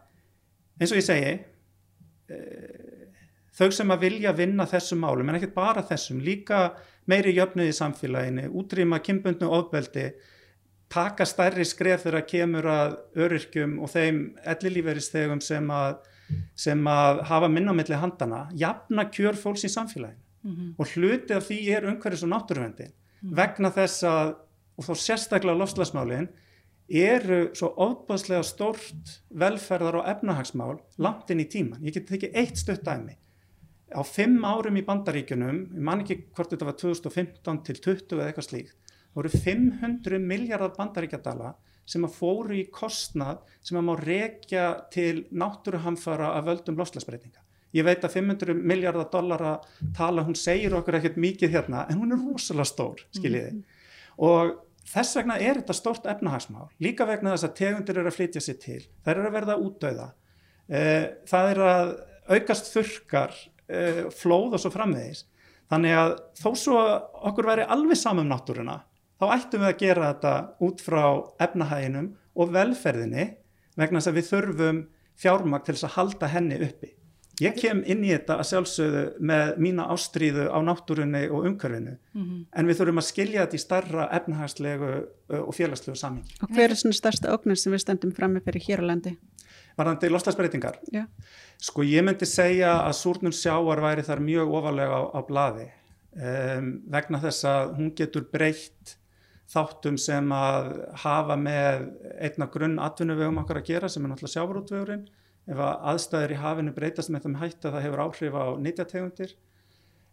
[0.80, 1.40] eins og ég segi
[2.30, 3.06] uh,
[3.56, 6.72] þau sem að vilja vinna þessum málum en ekkert bara þessum, líka
[7.10, 10.06] meiri jöfnuð í samfélaginu, útrýma kynbundnu ofbeldi,
[10.90, 14.22] taka stærri skref þegar kemur að öryrkjum og þeim
[14.54, 16.00] ellilíferistegum sem að,
[16.58, 20.68] sem að hafa minna á milli handana, jafna kjör fólks í samfélaginu Mhm.
[20.80, 22.86] og hluti af því er umhverfis og náttúruvendi
[23.36, 24.30] vegna þess að,
[24.78, 26.28] og þá sérstaklega lofslagsmálin,
[26.88, 31.82] eru svo ofbáslega stórt velferðar og efnahagsmál langt inn í tíman.
[31.84, 33.14] Ég get tekið eitt stutt dæmi.
[33.90, 38.28] Á fimm árum í bandaríkjunum, ég man ekki hvort þetta var 2015 til 20 eða
[38.28, 41.54] eitthvað slíkt, voru 500 miljardar bandaríkjadala
[41.90, 47.42] sem að fóru í kostnað sem að má rekja til náttúruhamfara af völdum loslasbreytinga.
[47.74, 49.52] Ég veit að 500 miljardar dollara
[49.94, 53.52] tala, hún segir okkur ekkert mikið hérna, en hún er rosalega stór, skiljiði.
[53.52, 53.78] Mm -hmm.
[54.26, 54.56] Og
[54.90, 58.58] þess vegna er þetta stórt efnahagsmál, líka vegna þess að tegundir eru að flytja sér
[58.58, 60.12] til, þær eru að verða útdauða,
[60.68, 61.96] eh, það er að
[62.28, 63.34] aukast þurkar,
[63.70, 65.24] eh, flóð og svo framvegis.
[65.70, 66.78] Þannig að þó svo
[67.30, 68.80] okkur væri alveg saman um náttúruna,
[69.22, 70.32] þá ættum við að gera þetta
[70.66, 71.04] út frá
[71.46, 73.26] efnahæginum og velferðinni
[73.78, 74.80] vegna þess að við þurfum
[75.20, 76.94] fjármag til þess að halda henni uppi.
[77.40, 82.22] Ég kem inn í þetta að sjálfsögðu með mína ástríðu á náttúrunni og umhverfinu mm
[82.24, 82.40] -hmm.
[82.52, 84.90] en við þurfum að skilja þetta í starra efnahagslegu
[85.40, 86.24] og félagslegu samin.
[86.42, 89.16] Og hver er svona stærsta óknir sem við stöndum fram með fyrir hér á landi?
[89.78, 90.80] Varðandi lostasbreytingar?
[90.92, 91.04] Já.
[91.60, 95.66] Sko ég myndi segja að súrnum sjáar væri þar mjög ofalega á, á bladi
[96.16, 98.96] um, vegna þess að hún getur breytt
[99.50, 100.70] þáttum sem að
[101.02, 101.88] hafa með
[102.22, 105.06] einna grunn atvinnuvegum okkar að gera sem er náttúrulega sjávarútvegurinn
[105.50, 109.32] ef að aðstæður í hafinu breytast með þeim hætt að það hefur áhrif á nýtjategundir.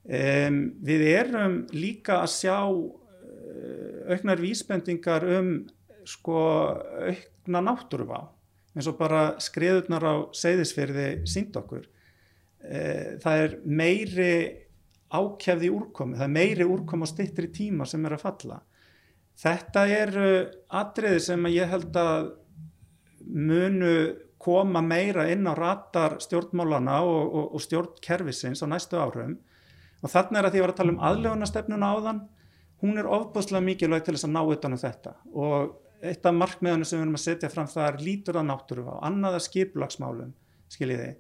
[0.08, 5.52] Um, við erum líka að sjá uh, auknar vísbendingar um
[6.08, 6.40] sko
[7.04, 8.22] aukna náttúruvá
[8.78, 11.84] eins og bara skriðurnar á seyðisferði sínd okkur.
[12.62, 14.32] Uh, það er meiri
[15.08, 18.62] ákjæfði úrkomi, það er meiri úrkomi á stittri tíma sem er að falla.
[19.38, 20.30] Þetta eru
[20.80, 22.32] atriði sem ég held að
[23.28, 23.94] munu
[24.42, 29.36] koma meira inn á ratar stjórnmálana og, og, og stjórnkerfisins á næstu árum
[29.98, 32.22] og þannig er að því að ég var að tala um aðlöfunastefnuna áðan
[32.84, 36.86] hún er ofbúslega mikilvæg til þess að ná utan um þetta og eitt af markmiðunum
[36.86, 40.36] sem við erum að setja fram það er lítur að náttúru á annaða skiplagsmálum
[40.74, 41.16] skiljiði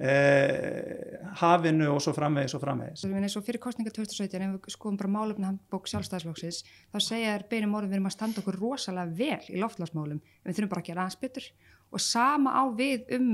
[0.00, 3.02] Eh, hafinu og svo framvegis og framvegis.
[3.04, 6.96] Þú finnir svo fyrir kostninga 2017 ef við skoðum bara málefni hann bók sjálfstæðisflóksis þá
[7.04, 10.56] segja þér beinum orðin við erum að standa okkur rosalega vel í loftlagsmálum en við
[10.56, 11.50] þurfum bara að gera aðeins betur
[11.92, 13.28] og sama á við um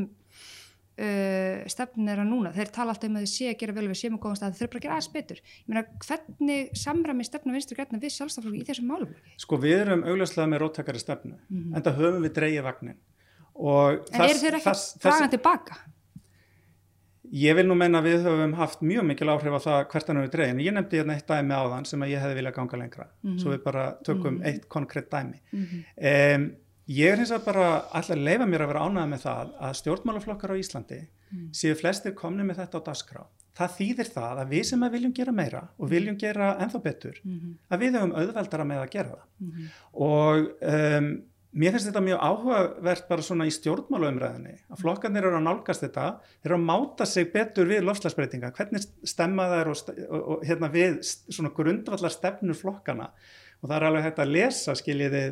[0.97, 4.01] uh, stefnir þeirra núna þeir tala alltaf um að þið sé að gera vel við
[4.01, 5.43] séum og góðum stað þeir þurfum bara að gera aðeins betur.
[5.57, 9.19] Ég meina hvernig samræmi stefna vinstur græna við sjálfstæðisflóki í þessum málum?
[9.43, 11.77] Sko við erum augljóslega með róttakari stefnu mm -hmm.
[11.77, 12.99] en það höfum við dreigið vagnin.
[13.57, 15.79] En eru þeir ekki dragan tilbaka?
[17.33, 20.21] Ég vil nú menna að við höfum haft mjög mikil áhrif á það hvert hann
[20.23, 20.61] við dreyin.
[20.63, 23.07] Ég nefndi hérna eitt dæmi á þann sem að ég hefði viljað ganga lengra.
[23.07, 23.41] Mm -hmm.
[23.43, 24.47] Svo við bara tökum mm -hmm.
[24.47, 25.41] eitt konkrétt dæmi.
[25.53, 26.37] Mm -hmm.
[26.37, 26.51] um,
[26.93, 29.77] ég er hins vegar bara alltaf að leifa mér að vera ánæða með það að
[29.81, 31.47] stjórnmálaflokkar á Íslandi mhm.
[31.57, 33.23] séu flestir komni með þetta á dasgrá.
[33.57, 37.23] Það þýðir það að við sem að viljum gera meira og viljum gera enþá betur
[37.23, 37.57] mhm.
[37.71, 39.25] að við höfum auðveldara með að gera það.
[39.47, 39.73] Mhm.
[40.11, 41.11] Og um,
[41.57, 46.09] Mér finnst þetta mjög áhugavert bara svona í stjórnmálaumræðinni að flokkarnir eru að nálgast þetta,
[46.45, 50.99] eru að máta sig betur við lofslagsbreytinga, hvernig stemma þær og, og, og hérna við
[51.07, 53.09] svona grundvallar stefnur flokkana
[53.63, 55.23] og það er alveg hægt að lesa skiljiði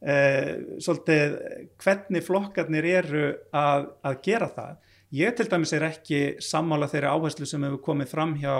[0.00, 1.36] eh, svolítið
[1.82, 4.76] hvernig flokkarnir eru að, að gera það.
[5.14, 8.54] Ég til dæmis er ekki sammála þeirri áherslu sem hefur komið fram hjá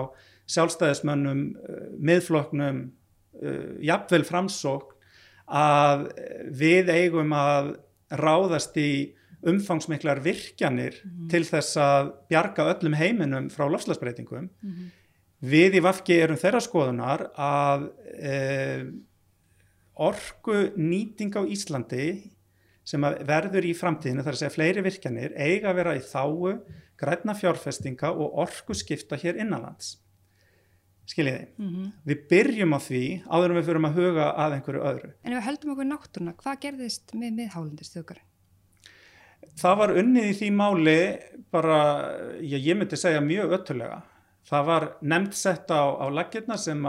[0.54, 2.84] sjálfstæðismönnum, eh, miðflokknum,
[3.42, 4.94] eh, jafnvel framsók
[5.44, 6.08] að
[6.56, 7.76] við eigum að
[8.14, 11.30] ráðast í umfangsmiklar virkjanir mm -hmm.
[11.30, 14.48] til þess að bjarga öllum heiminum frá lofslagsbreytingum.
[14.62, 14.92] Mm -hmm.
[15.44, 18.86] Við í Vafki erum þeirra skoðunar að e,
[19.94, 22.30] orgu nýting á Íslandi
[22.84, 26.58] sem verður í framtíðinu, þar að segja fleiri virkjanir, eiga að vera í þáu,
[27.00, 29.98] græna fjárfestinga og orgu skipta hér innanlands
[31.08, 31.46] skiljiði.
[31.58, 31.88] Mm -hmm.
[32.08, 35.10] Við byrjum á því áður en við fyrirum að huga að einhverju öðru.
[35.22, 38.30] En ef við höldum okkur náttúruna, hvað gerðist með miðhálundistöðgarinn?
[39.60, 41.00] Það var unnið í því máli
[41.52, 41.78] bara,
[42.40, 44.02] ég, ég myndi segja mjög öttulega.
[44.44, 46.80] Það var nefnt sett á, á laggirna sem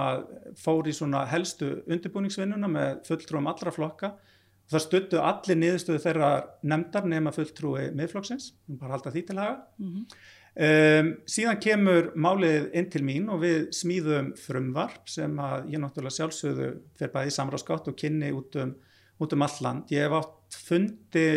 [0.60, 0.96] fór í
[1.32, 4.16] helstu undirbúningsvinnuna með fulltrúum allra flokka.
[4.72, 6.32] Það stuttu allir niðurstöðu þeirra
[6.66, 9.62] nefndar nema fulltrúi miðflokksins, bara halda því til haga.
[9.78, 10.18] Mm -hmm.
[10.56, 15.34] Um, síðan kemur málið inn til mín og við smíðum frumvarp sem
[15.68, 18.72] ég náttúrulega sjálfsögðu fyrir bæði samráðskátt og kynni út um,
[19.20, 19.92] út um all land.
[19.92, 21.28] Ég hef átt fundi,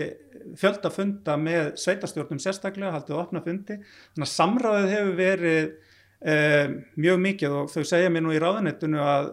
[0.58, 3.78] fjölda funda með sveitarstjórnum sérstaklega, haldið opna fundi,
[4.14, 5.68] þannig að samráðið hefur verið
[6.20, 9.30] um, mjög mikið og þau segja mér nú í ráðanettunu að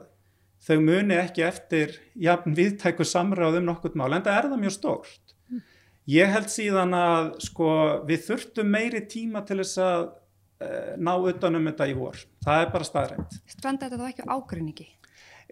[0.65, 4.75] þau muni ekki eftir jafn viðtæku samráð um nokkurt mál, en það er það mjög
[4.79, 5.21] stórt.
[6.09, 7.69] Ég held síðan að sko,
[8.05, 12.19] við þurftum meiri tíma til þess að uh, ná utanum þetta í vor.
[12.45, 13.39] Það er bara staðrænt.
[13.49, 14.87] Stranda þetta þá ekki ágrinningi?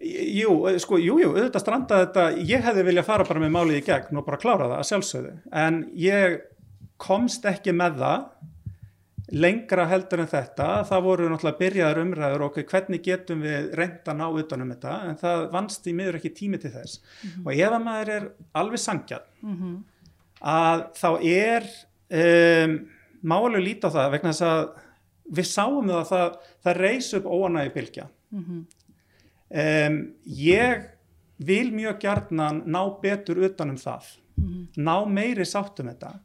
[0.04, 3.78] Jú, eh, sko, jú, jú, auðvitað stranda þetta, ég hefði viljað fara bara með málið
[3.78, 6.40] í gegn og bara klára það að sjálfsögðu, en ég
[6.98, 8.24] komst ekki með það
[9.34, 14.20] lengra heldur en þetta, það voru náttúrulega byrjaðar umræður okkur, hvernig getum við reynda að
[14.20, 17.00] ná utanum þetta, en það vannst í miður ekki tími til þess.
[17.00, 17.44] Mm -hmm.
[17.46, 19.76] Og ef að maður er alveg sangjað, mm -hmm.
[20.40, 21.68] að þá er
[22.22, 22.78] um,
[23.22, 24.68] málega lítið á það, vegna þess að
[25.36, 28.08] við sáum það að það, það reys upp óanægi bylgja.
[28.30, 28.66] Mm -hmm.
[29.62, 30.90] um, ég
[31.38, 34.04] vil mjög gjarnan ná betur utanum það,
[34.76, 36.20] ná meiri sáttum þetta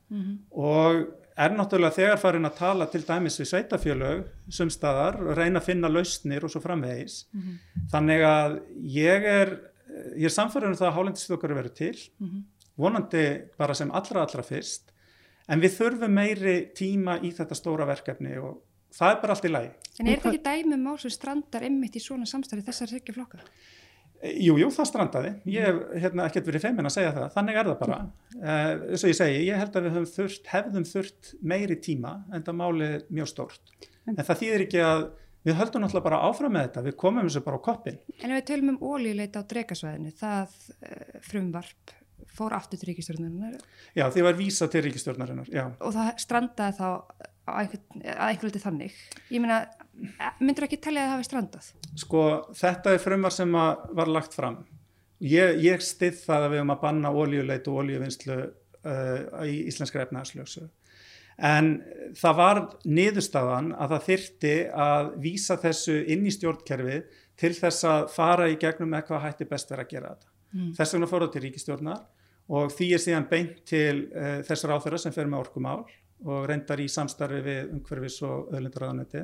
[0.52, 5.69] og er náttúrulega þegar farin að tala til dæmis við sveitafjölög sumstaðar og reyna að
[5.69, 7.89] finna lausnir og svo framvegis mm -hmm.
[7.91, 9.58] þannig að ég er
[10.17, 12.43] ég er samfærður um það að hálendistökar eru til mm -hmm.
[12.75, 13.25] vonandi
[13.58, 14.91] bara sem allra allra fyrst
[15.47, 18.62] en við þurfum meiri tíma í þetta stóra verkefni og
[18.93, 21.95] það er bara allt í lagi En er þetta ekki dæmi mál sem strandar emmitt
[21.95, 23.39] í svona samstæði þessar ekki flokka?
[24.19, 25.29] Jú, jú, það strandaði.
[25.47, 27.27] Ég hef hérna, ekkert verið feimin að segja það.
[27.38, 27.99] Þannig er það bara.
[28.34, 32.43] Þess uh, að ég segi, ég held að við þurft, hefðum þurft meiri tíma en
[32.43, 33.73] það máli mjög stórt.
[34.10, 35.05] En það þýðir ekki að
[35.47, 36.86] við höldum náttúrulega bara áfram með þetta.
[36.89, 38.01] Við komum þessu bara á koppin.
[38.19, 40.13] En við tölum um ólíuleita á dregasvæðinu.
[40.19, 41.95] Það uh, frumvarp
[42.36, 43.60] fór aftur til ríkistjórnarinnar.
[43.95, 45.65] Já, því var vísa til ríkistjórnarinnar, já.
[45.79, 46.88] Og það strandaði þá
[47.49, 48.97] að einhverju liti þannig.
[49.32, 49.63] Ég meina,
[50.39, 51.69] myndur ekki tellja að það hafi strandað?
[51.99, 52.23] Sko
[52.57, 54.62] þetta er frumvar sem var lagt fram.
[55.19, 60.05] Ég, ég stið það að við höfum að banna ólíuleit og ólíuvinnslu uh, í íslenskra
[60.05, 60.69] efnæðarslöksu.
[61.39, 61.71] En
[62.19, 64.53] það var niðurstaðan að það þyrti
[64.85, 66.97] að vísa þessu inn í stjórnkerfi
[67.39, 70.31] til þess að fara í gegnum með hvað hætti best verið að gera þetta.
[70.49, 70.71] Mm.
[70.75, 72.01] Þess vegna fór það til ríkistjórnar
[72.59, 75.83] og því er síðan beint til uh, þessar áþöra sem fer með orkumál
[76.27, 79.23] og reyndar í samstarfi við umhverfis og öðlindaræðanetti.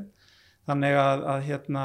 [0.66, 1.84] Þannig að, að hérna,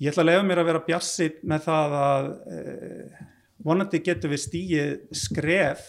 [0.00, 3.20] ég ætla að lefa mér að vera bjassið með það að eh,
[3.66, 5.84] vonandi getur við stíið skref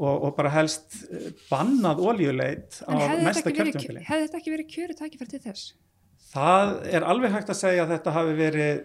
[0.00, 1.02] og, og bara helst
[1.50, 4.04] bannað ólíuleit á næsta kjörtjöfnfili.
[4.06, 5.70] Hefði þetta ekki verið kjöru tækifæri til þess?
[6.30, 8.82] Það er alveg hægt að segja að þetta hafi verið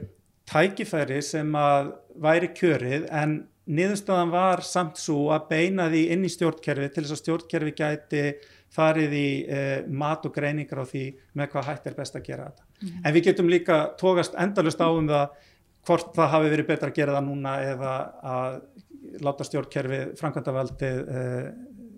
[0.50, 6.32] tækifæri sem að væri kjörið en niðurstöðan var samt svo að beina því inn í
[6.34, 8.26] stjórnkerfi til þess að stjórnkerfi gæti
[8.76, 12.50] farið í eh, mat og greiningar á því með hvað hægt er best að gera
[12.50, 12.64] þetta.
[12.64, 13.02] Mm -hmm.
[13.06, 15.28] En við getum líka tókast endalust á um það
[15.86, 18.62] hvort það hafi verið betra að gera það núna eða að
[19.22, 21.52] láta stjórnkerfi framkvæmdavaldi eh,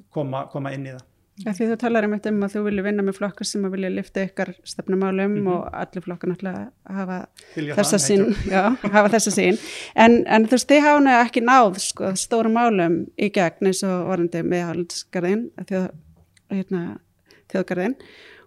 [0.10, 1.06] koma, koma inn í það.
[1.38, 3.90] Því þú talar um þetta um að þú vilja vinna með flokkar sem að vilja
[3.94, 5.52] lifta ykkar stefnumálum mm -hmm.
[5.54, 7.28] og allir flokkar náttúrulega hafa
[7.78, 9.60] þessa sín, já, hafa þessa sín
[9.96, 14.08] en, en þú veist, þið hafa ekki náð sko, stóru málum í gegn eins og
[14.10, 15.90] varandi meðhaldsgarðin því að
[16.54, 16.82] hérna,
[17.52, 17.98] þjóðgarðin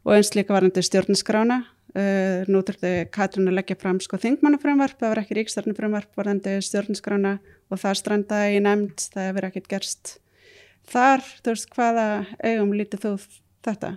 [0.05, 5.15] og eins líka varandi stjórniskrána uh, nú þurfti Katrin að leggja fram sko þingmannafrömmvarp, það
[5.15, 7.37] var ekki ríkstjórnifrömmvarp varandi stjórniskrána
[7.71, 10.15] og það strandaði í nefnd, það hefur ekkert gerst
[10.91, 12.07] þar, þú veist, hvaða
[12.43, 13.13] eigum lítið þú
[13.67, 13.93] þetta?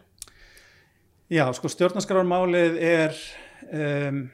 [1.34, 3.16] Já, sko stjórnarskránmálið er
[3.72, 4.26] um,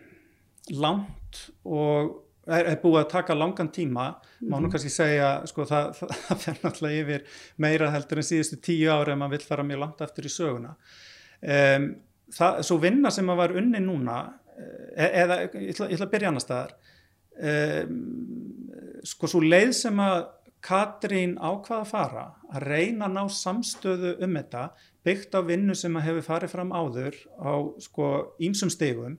[0.73, 2.17] langt og
[2.49, 4.49] er, er búið að taka langan tíma mm -hmm.
[4.49, 4.71] má nú mhm.
[4.71, 7.23] kannski segja sko það, það, það fer náttúrulega yfir
[7.57, 10.75] meira heldur en síðustu tíu ári en maður vill fara mjög langt eftir í söguna
[11.41, 11.95] um,
[12.37, 14.17] það, svo vinna sem maður var unni núna
[14.95, 16.75] e, eða ég ætla, ég ætla að byrja annar staðar
[17.39, 17.95] um,
[19.03, 20.27] sko svo leið sem að
[20.59, 24.63] Katrín ákvaða að fara að reyna að ná samstöðu um þetta
[25.07, 29.15] byggt á vinnu sem að hefur farið fram áður á sko ímsum stegum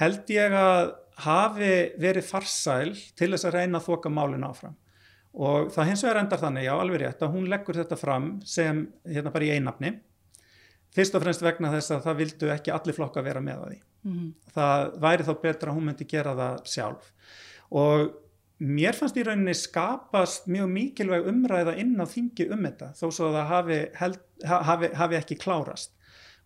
[0.00, 4.74] held ég að hafi verið farsæl til þess að reyna að þoka málun áfram.
[5.34, 8.84] Og það hins vegar endar þannig, já alveg rétt að hún leggur þetta fram sem
[9.06, 9.96] hérna bara í einafni.
[10.94, 13.80] Fyrst og fremst vegna þess að það vildu ekki allir flokka vera með að því.
[14.04, 14.34] Mm -hmm.
[14.54, 17.10] það væri þá betra að hún myndi gera það sjálf.
[17.70, 18.12] Og
[18.58, 23.28] mér fannst í rauninni skapast mjög mikilvæg umræða inn á þingi um þetta þó svo
[23.28, 25.90] að það hafi, held, hafi, hafi ekki klárast.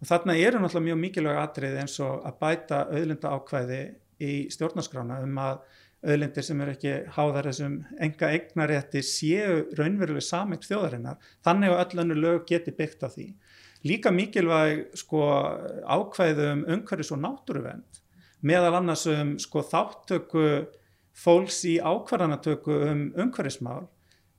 [0.01, 3.83] Og þarna eru náttúrulega mjög mikilvæg atrið eins og að bæta auðlinda ákvæði
[4.23, 5.61] í stjórnarskrána um að
[6.07, 11.19] auðlindir sem eru ekki háðar þessum enga eignarétti séu raunveruleg sameitt þjóðarinnar.
[11.47, 13.29] Þannig að öll önnu lög geti byggt á því.
[13.87, 15.23] Líka mikilvæg sko,
[15.87, 18.03] ákvæðum umhverfis og náttúruvend
[18.47, 20.45] meðal annars um sko, þáttöku
[21.19, 23.89] fólks í ákvarðanatöku um umhverfismál,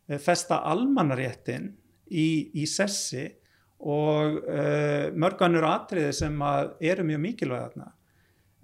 [0.07, 1.73] eh, festa almannaréttin
[2.07, 3.27] í, í sessi
[3.79, 6.41] og uh, mörganur atriði sem
[6.83, 7.88] eru mjög mikilvæg þarna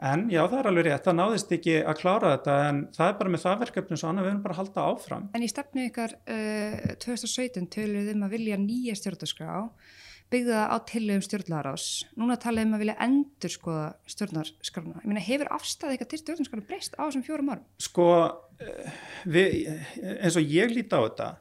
[0.05, 3.19] En já, það er alveg rétt, það náðist ekki að klára þetta en það er
[3.19, 5.29] bara með það verkefni svo annað við erum bara að halda áfram.
[5.37, 9.63] En í stefnu ykkar uh, 2017 töluðum um að vilja nýja stjórnarskrá,
[10.33, 11.87] byggða á tillögum stjórnlarás.
[12.21, 15.01] Núna talaðum um að vilja endur skoða stjórnarskrána.
[15.01, 17.67] Ég meina, hefur afstæðið eitthvað til stjórnarskrána breyst á þessum fjórum árum?
[17.81, 18.09] Sko,
[18.61, 19.59] uh, við,
[20.19, 21.31] eins og ég líti á þetta,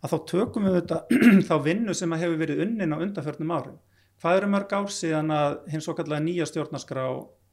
[0.00, 1.04] að þá tökum við þetta
[1.50, 3.82] þá vinnu sem hefur verið unnin á undanförnum árum
[4.24, 7.02] hvað eru mörg ár síðan að hins okkarlega nýja stjórnarskrá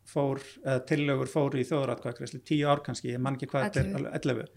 [0.07, 4.09] fór, eða tillögur fóru í þjóðratkvæðkvæðslu, tíu ár kannski, ég man ekki hvað þetta er,
[4.19, 4.51] 11.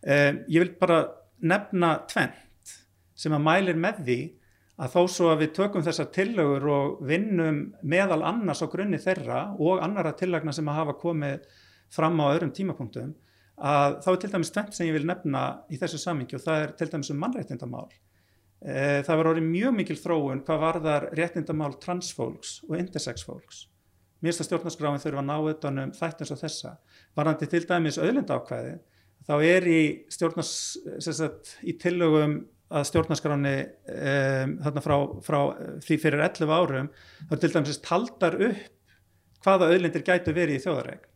[0.00, 1.00] Um, ég vil bara
[1.40, 2.74] nefna tvent
[3.20, 4.20] sem að mælir með því
[4.80, 9.40] að þó svo að við tökum þessar tillögur og vinnum meðal annars á grunni þeirra
[9.60, 11.42] og annara tillagna sem að hafa komið
[11.92, 13.10] fram á öðrum tímapunktum
[13.60, 16.62] að þá er til dæmis tvent sem ég vil nefna í þessu samingi og það
[16.64, 17.90] er til dæmis um mannréttindamál.
[18.60, 23.66] E, það var orðið mjög mikil þróun hvað varðar réttindamál transfólks og intersex fólks.
[24.20, 26.74] Mér finnst að stjórnarskráin þurfa að ná utanum þættins og þessa.
[27.16, 28.74] Varðandi til dæmis auðlindaákvæði
[29.28, 30.54] þá er í stjórnars,
[31.04, 32.40] sagt, í tillögum
[32.70, 34.96] að stjórnarskráni um, þarna frá,
[35.26, 35.38] frá
[35.86, 36.90] því fyrir 11 árum
[37.26, 38.76] þá er til dæmis taldar upp
[39.44, 41.06] hvaða auðlindir gætu verið í þjóðaræk.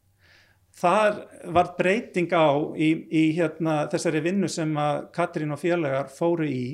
[0.74, 1.20] Þar
[1.54, 6.64] var breyting á í, í hérna, þessari vinnu sem að Katrín og félagar fóru í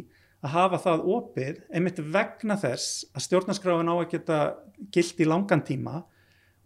[0.40, 4.38] að hafa það opið einmitt vegna þess að stjórnarskráin á að geta
[4.94, 6.00] gilt í langan tíma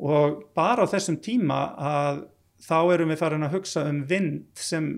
[0.05, 2.25] og bara á þessum tíma að
[2.65, 4.93] þá erum við farin að hugsa um vind sem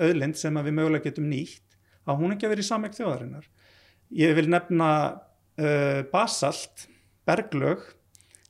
[0.00, 1.76] auðlind sem við mögulega getum nýtt
[2.08, 3.46] að hún ekki að vera í samveg þjóðarinnar.
[4.16, 4.90] Ég vil nefna
[5.60, 6.86] uh, basalt,
[7.28, 7.84] berglög,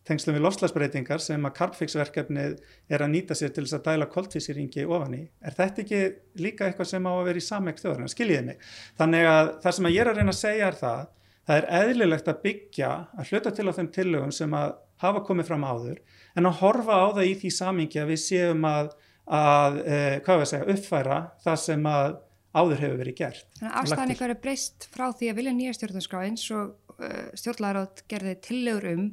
[0.09, 2.55] tengslum við lofslagsbreytingar sem að Carbfix-verkefnið
[2.89, 5.23] er að nýta sér til þess að dæla koltvísýringi ofan í.
[5.45, 6.03] Er þetta ekki
[6.41, 8.15] líka eitthvað sem á að vera í samveg þjóðarinnar?
[8.15, 8.63] Skiljiði mig.
[9.01, 11.03] Þannig að það sem að ég er að reyna að segja er það,
[11.49, 15.51] það er eðlilegt að byggja, að hluta til á þeim tillögum sem að hafa komið
[15.51, 16.01] fram áður,
[16.37, 18.93] en að horfa á það í því samingi að við séum að,
[19.39, 22.19] að eh, hvað við segja, uppfæra það sem að
[22.59, 23.49] áður hefur verið gert.
[23.59, 27.27] Þannig að afstæðan eitthvað er breyst frá því að vilja nýja stjórnarskrá eins og uh,
[27.39, 29.11] stjórnlarátt gerði tillegur um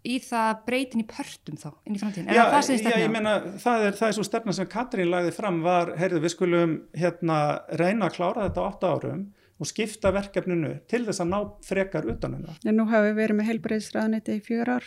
[0.00, 2.30] í það breytin í pörtum þá inn í framtíðin.
[2.32, 5.60] Já, það já, ég meina það er, það er svo stefna sem Katrín lagði fram
[5.64, 7.40] var, heyrðu við skulum hérna
[7.76, 9.26] reyna að klára þetta átta árum
[9.60, 12.56] og skipta verkefninu til þess að ná frekar utanuna.
[12.64, 14.86] En nú hafi við verið með heilbreyðsraðniti í fjör ár.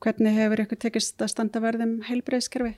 [0.00, 2.72] Hvernig hefur ykkur tekist að standa verðum heilbreyðskerfi?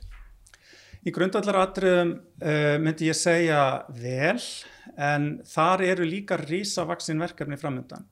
[1.02, 3.62] Í grundvallaratriðum uh, myndi ég segja
[3.94, 4.40] vel
[4.98, 8.04] en þar eru líka rísavaksin verkefni framöndan.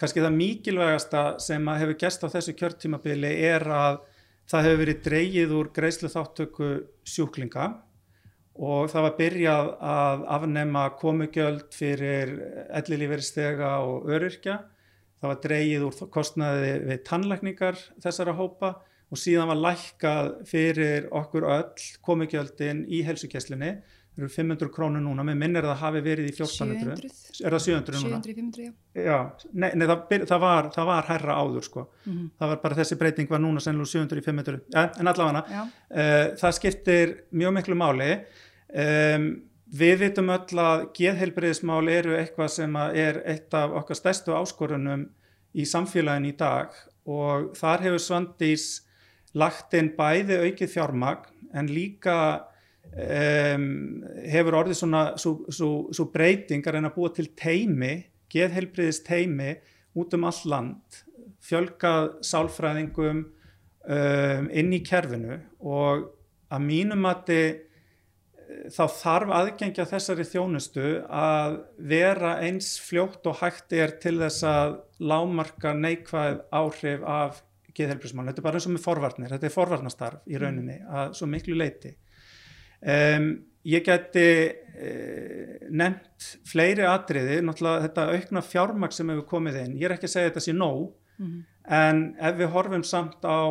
[0.00, 4.00] Kanski það mikilvægasta sem hefur gæst á þessu kjörtímabili er að
[4.50, 6.70] það hefur verið dreyið úr greiðslu þáttöku
[7.08, 7.68] sjúklinga
[8.54, 12.36] og það var byrjað að afnema komugjöld fyrir
[12.80, 14.60] ellilíferistega og öryrkja.
[15.24, 18.74] Það var dreyið úr kostnaði við tannlækningar þessara hópa
[19.08, 23.70] og síðan var lækkað fyrir okkur öll komugjöldin í helsukesslunni
[24.14, 27.06] það eru 500 krónur núna, með minn er það hafi verið í 1400
[27.40, 28.20] er það 700 núna?
[28.20, 31.86] 700, 500, já, já nei, nei það, það, var, það var herra áður sko.
[32.04, 32.28] Mm -hmm.
[32.42, 36.26] það var bara þessi breyting var núna sennilega 700 í 500 ja, en allavega uh,
[36.44, 38.12] það skiptir mjög miklu máli.
[38.74, 39.28] Um,
[39.72, 45.06] við vitum öll að geðheilbreyðismál eru eitthvað sem er eitt af okkar stærstu áskorunum
[45.54, 46.74] í samfélagin í dag
[47.08, 48.66] og þar hefur Svandís
[49.34, 52.16] lagt inn bæði aukið fjármagn en líka
[52.94, 53.68] um,
[54.30, 57.94] hefur orðið svona svo breyting að reyna að búa til teimi,
[58.32, 59.54] geðhelbriðist teimi
[59.94, 61.02] út um all land,
[61.44, 66.10] fjölgað sálfræðingum um, inn í kerfinu og
[66.54, 67.24] að mínum að
[68.72, 71.56] þá þarf aðgengja þessari þjónustu að
[71.90, 77.42] vera eins fljótt og hægt er til þess að lámarka neikvæð áhrif af
[77.74, 80.92] geðhelbrísmál, þetta er bara eins og með forvarnir, þetta er forvarnastarf í rauninni mm.
[81.00, 81.94] að svo miklu leiti.
[82.84, 83.28] Um,
[83.66, 89.88] ég geti uh, nefnt fleiri atriði, náttúrulega þetta aukna fjármaks sem hefur komið inn, ég
[89.88, 90.86] er ekki að segja þetta sé nóg,
[91.18, 91.38] mm.
[91.80, 93.42] en ef við horfum samt á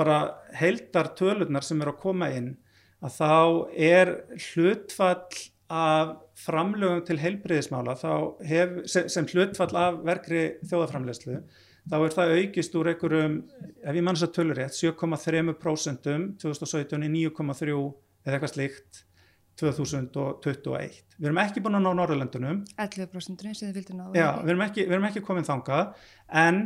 [0.00, 0.18] bara
[0.58, 2.54] heildar tölurnar sem eru að koma inn,
[3.02, 3.34] að þá
[3.90, 4.12] er
[4.50, 5.40] hlutfall
[5.72, 7.96] af framlögum til heilbriðismála
[8.46, 11.38] hef, sem, sem hlutfall af verkri þjóðaframlegslu
[11.90, 13.38] þá er það aukist úr einhverjum,
[13.82, 19.02] ef ég mann þess að tölur rétt, 7,3% 2017 í 9,3 eða eitthvað slíkt
[19.60, 21.00] 2021.
[21.18, 22.62] Við erum ekki búin að ná Norrlöndunum.
[22.80, 24.06] 11% sem þið vildi ná.
[24.16, 25.92] Já, við erum ekki, ekki komin þangað
[26.42, 26.62] en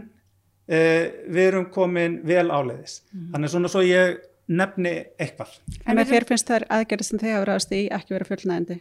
[0.68, 0.78] e,
[1.26, 3.00] við erum komin vel áleiðis.
[3.10, 3.32] Mm -hmm.
[3.34, 5.56] Þannig svona svo ég nefni eitthvað.
[5.86, 8.80] En með þér finnst þær aðgerðið sem þið hafa ræðast í ekki verið fullnægandi?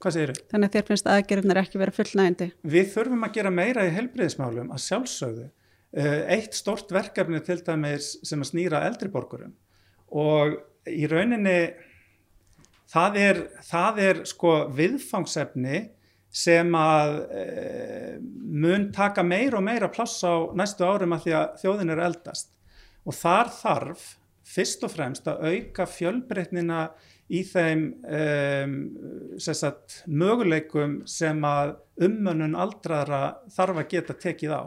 [0.00, 0.44] Hvað segir þau?
[0.52, 2.50] Þannig að þér finnst aðgerðinar ekki verið fullnægandi?
[2.74, 5.48] Við þurfum að gera meira í helbriðismálum að sjálfsögðu
[5.90, 9.56] Eh, eitt stort verkefni til dæmis sem að snýra eldriborgurum
[10.14, 10.52] og
[10.86, 11.72] í rauninni
[12.92, 15.80] það er, það er sko viðfangsefni
[16.30, 17.42] sem að e,
[18.22, 22.54] mun taka meira og meira pláss á næstu árum að því að þjóðin er eldast
[23.02, 24.06] og þar þarf
[24.50, 26.88] fyrst og fremst að auka fjölbreytnina
[27.30, 28.76] í þeim um,
[29.38, 34.62] sagt, möguleikum sem að ummönnun aldraðra þarf að geta tekið á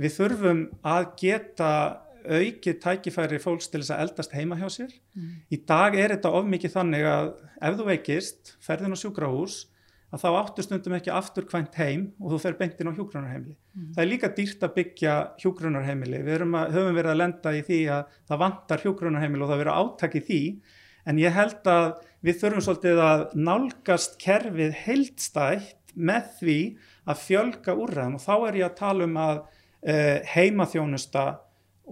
[0.00, 1.72] við þurfum að geta
[2.22, 4.92] aukið tækifæri fólks til þess að eldast heima hjá sér.
[5.18, 5.30] Mm.
[5.50, 9.56] Í dag er þetta of mikið þannig að ef þú veikist, ferðin á sjúkrahús,
[10.12, 13.54] að þá áttu stundum ekki aftur kvænt heim og þú fer beintin á hjúgrunarheimili.
[13.72, 13.90] Mm.
[13.94, 16.20] Það er líka dýrt að byggja hjúgrunarheimili.
[16.26, 19.78] Við að, höfum verið að lenda í því að það vantar hjúgrunarheimili og það verið
[19.82, 20.40] áttak í því,
[21.08, 21.86] en ég held að
[22.22, 26.58] við þurfum svolítið að nálgast kerfið heildstætt með því
[27.08, 31.24] að fjölga úrræðum og þá er ég að tala um að uh, heimaþjónusta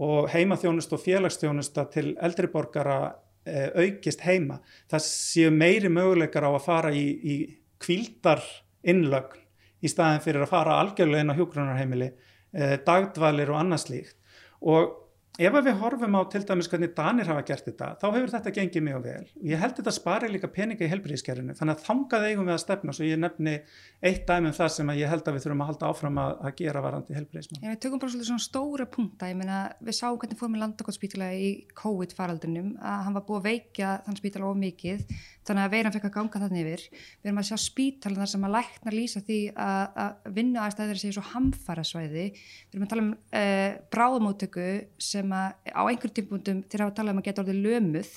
[0.00, 4.60] og heimaþjónusta og félagsþjónusta til eldriborgara uh, aukist heima.
[4.92, 7.36] Það séu meiri möguleikar á að fara í, í
[7.80, 8.42] kvíldar
[8.82, 9.40] innlögn
[9.80, 14.16] í staðin fyrir að fara algjörlega inn á hjógrunarheimili, uh, dagdvalir og annað slíkt.
[14.60, 14.92] Og
[15.40, 18.84] ef við horfum á til dæmis hvernig Danir hafa gert þetta, þá hefur þetta gengið
[18.86, 19.22] mjög vel.
[19.50, 22.94] Ég held þetta spari líka peninga í helbriðiskerfinu, þannig að þangað eigum við að stefna,
[22.96, 23.56] svo ég nefni
[24.04, 26.84] eitt dæmum það sem ég held að við þurfum að halda áfram að, að gera
[26.84, 27.64] varandi helbriðismann.
[27.64, 31.50] Við tökum bara svona stóra punta, ég meina við sáum hvernig fórum við landakotspítala í
[31.80, 35.04] COVID-faraldunum, að hann var búið að veikja þann spítala of mikið,
[35.48, 36.82] þannig að veiran fekk að ganga þannig yfir.
[37.20, 41.14] Við erum að sjá spítalar sem að lækna lýsa því að, að vinna aðstæðir séu
[41.16, 42.26] svo hamfara svæði.
[42.68, 44.68] Við erum að tala um uh, bráðumóttöku
[45.00, 48.12] sem að á einhverjum tímpundum þeir hafa talað um að geta orðið lömuð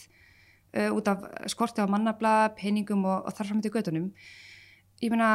[0.78, 4.07] uh, út af skorti á mannabla, peningum og, og þarfram til gödunum.
[5.03, 5.32] Ég meina,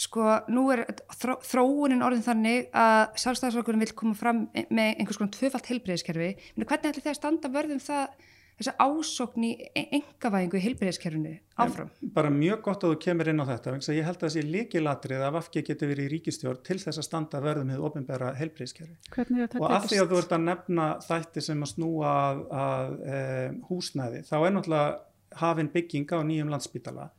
[0.00, 0.84] sko, nú er
[1.20, 6.30] þró, þróunin orðin þannig að sjálfstæðarsvöldurinn vil koma fram með einhvers konar tvöfalt heilbreyðiskerfi.
[6.58, 8.30] Hvernig ætlir að standa vörðum það
[8.60, 9.50] þessa ásokn í
[9.82, 11.32] engavæðingu í heilbreyðiskerfinu
[11.62, 11.92] áfram?
[12.14, 15.24] Bara mjög gott að þú kemur inn á þetta ég held að það sé líkilatrið
[15.26, 19.66] að Vafki getur verið í ríkistjórn til þess að standa verðum með ofinbæra heilbreyðiskerfi og
[19.70, 23.18] af því að þú ert að nefna þætti sem að snúa að, að e,
[23.70, 27.10] húsnæði þá er náttúrulega hafinn bygginga á nýjum landsbítala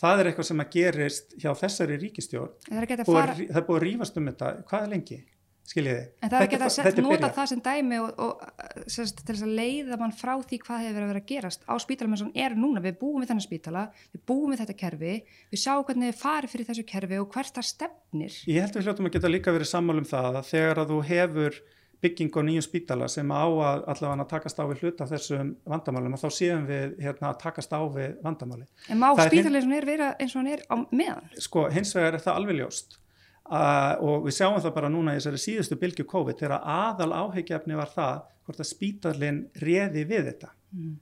[0.00, 3.38] það er eitthvað sem að gerist hjá þessari ríkistjórn það er, fara...
[3.38, 5.18] það er búið að rífast um þetta hvað er lengi?
[5.66, 6.02] Skiljiði.
[6.22, 9.54] En það er ekki að nota það sem dæmi og, og sérst, til þess að
[9.60, 12.34] leiða mann frá því hvað hefur verið að vera að gerast á spítalum og hann
[12.46, 12.82] er núna.
[12.84, 15.14] Við búum við þennan spítala, við búum við þetta kerfi,
[15.52, 18.36] við sjáum hvernig við farum fyrir þessu kerfi og hvert það stefnir.
[18.46, 20.92] Ég held að við hljóttum að geta líka verið sammál um það að þegar að
[20.94, 21.58] þú hefur
[22.04, 26.16] bygging á nýjum spítala sem á að allavega að takast á við hluta þessum vandamálum
[26.16, 28.66] og þá séum við hérna, að takast á við vandamáli.
[28.92, 31.30] En má spítali eins og hann er á meðan?
[31.40, 32.98] Sko, hins vegar er það alveg ljóst
[33.46, 37.76] Uh, og við sjáum það bara núna í þessari síðustu bylgu COVID þegar aðal áhyggjafni
[37.78, 40.48] var það hvort að spítalinn reði við þetta.
[40.74, 40.96] Mm.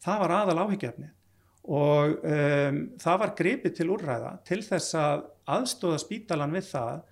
[0.00, 1.10] það var aðal áhyggjafni
[1.76, 5.26] og um, það var gripið til úrræða til þess að
[5.58, 7.02] aðstóða spítalan við það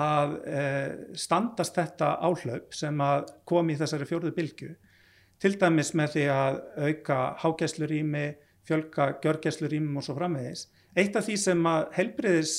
[0.00, 0.88] að uh,
[1.20, 4.72] standast þetta áhlaup sem að kom í þessari fjórðu bylgu
[5.40, 8.26] til dæmis með því að auka hágæslurími,
[8.68, 10.66] fjölga gjörgæslurímum og svo framvegis.
[10.96, 12.54] Eitt af því sem að helbriðis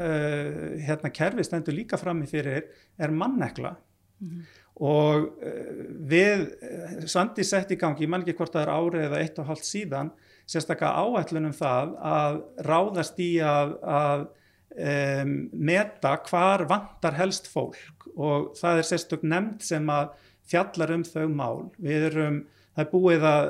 [0.00, 2.68] uh, hérna kerfi stendur líka frammi fyrir
[2.98, 4.44] er mannekla mm -hmm.
[4.74, 9.04] og uh, við eh, Sandi sett í gangi, ég man ekki hvort það er árið
[9.08, 10.10] eða eitt og halvt síðan,
[10.46, 14.26] sérstaklega áætlunum það að ráðast í að, að
[14.74, 20.10] um, meta hvar vantar helst fólk og það er sérstök nefnd sem að
[20.44, 21.70] fjallar um þau mál.
[21.78, 23.48] Við erum, það er búið að,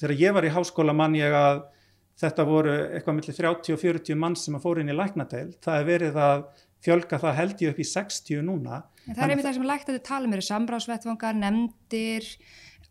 [0.00, 1.62] þegar ég var í háskóla mann ég að
[2.20, 5.80] þetta voru eitthvað millir 30 og 40 mann sem að fóru inn í læknadeil það
[5.80, 6.46] er verið að
[6.86, 8.84] fjölga það held ég upp í 60 núna.
[9.06, 12.30] En Það er einmitt það sem lækt að þið tala um eru sambráðsvettvangar, nefndir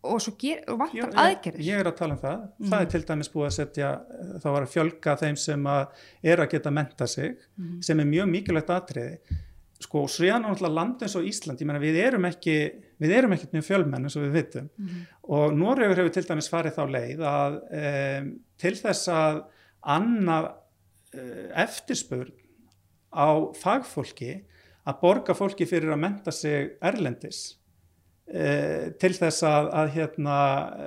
[0.05, 1.65] og svo ger, og vantar já, aðgerðir.
[1.65, 2.67] Ég er að tala um það, mm.
[2.71, 3.89] það er til dæmis búið að setja
[4.43, 6.03] þá var að fjölga þeim sem að
[6.34, 7.76] er að geta menta sig mm.
[7.88, 9.39] sem er mjög mikilvægt aðtriði
[9.86, 11.61] sko og sviðan á náttúrulega land eins og Ísland.
[11.61, 12.55] Ég menna við erum ekki
[13.01, 14.69] við erum ekkert mjög fjölmenn eins og við vitum.
[14.77, 15.03] Mm -hmm.
[15.38, 19.43] og Norrjögur hefur til dæmis farið þá leið að um, til þess að
[19.81, 20.45] annað
[21.15, 22.33] uh, eftirspurn
[23.13, 24.33] á fagfólki
[24.86, 27.57] að borga fólki fyrir að menta sig erlendis
[28.33, 30.38] uh, til þess að, að hérna,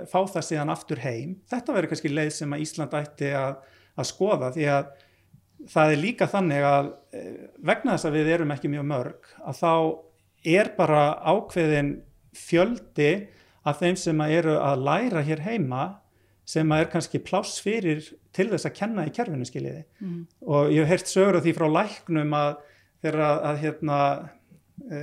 [0.06, 1.36] fá það síðan aftur heim.
[1.50, 3.54] Þetta verður kannski leið sem að Ísland ætti að,
[3.96, 4.90] að skoða því að
[5.66, 9.62] það er líka þannig að eh, vegna þess að við erum ekki mjög mörg að
[9.62, 9.72] þá
[10.58, 11.94] er bara ákveðin
[12.38, 13.12] fjöldi
[13.66, 15.86] af þeim sem eru að læra hér heima
[16.48, 18.06] sem er kannski pláss fyrir
[18.36, 20.20] til þess að kenna í kerfinu skiljiði mm.
[20.48, 22.52] og ég hef heyrt sögur af því frá læknum að
[23.02, 23.98] þeirra að, að hérna
[24.88, 25.00] e,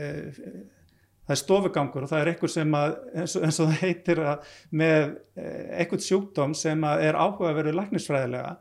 [1.25, 4.23] það er stofugangur og það er einhver sem að eins og, eins og það heitir
[4.23, 5.45] að með e,
[5.81, 8.55] einhvern sjúkdóm sem að er áhuga að vera læknisfræðilega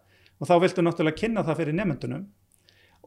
[0.44, 2.28] og þá viltu náttúrulega kynna það fyrir nefndunum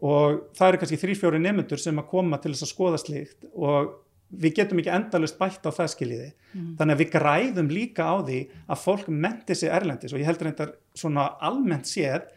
[0.08, 3.96] og það eru kannski þrý-fjóri nefndur sem að koma til þess að skoða slíkt og
[4.28, 6.32] við getum ekki endalust bætt á það skiljiði.
[6.52, 6.72] Mm.
[6.80, 10.14] þannig að við græðum líka á því að fólk menti sig erlendis.
[10.14, 10.68] Og ég heldur þetta
[10.98, 12.28] svona almennt séð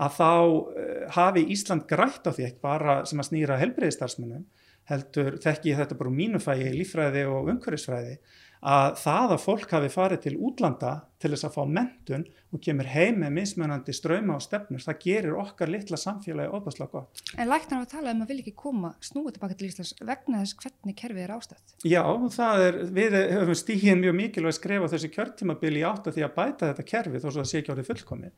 [0.00, 4.46] að þá uh, hafi Ísland grætt á því ekki bara sem að snýra helbreyðistarsmunum
[4.90, 8.16] heldur þekki ég þetta bara úr mínu fæi, lífræði og umhverfisfræði
[8.60, 12.88] að það að fólk hafi farið til útlanda til þess að fá mentun og kemur
[12.90, 17.22] heim með mismunandi ströyma og stefnur, það gerir okkar litla samfélagi óbúslega gott.
[17.36, 20.42] En læknar á að tala um að vilja ekki koma snúið tilbaka til Íslands vegna
[20.42, 21.76] þess hvernig kerfið er ástætt?
[21.84, 26.36] Já, er, við höfum stígin mjög mikilvæg að skrifa þessi kjörtímabili átt að því að
[26.36, 28.34] bæta þetta kerfið þó svo það sé ekki árið fullkomið.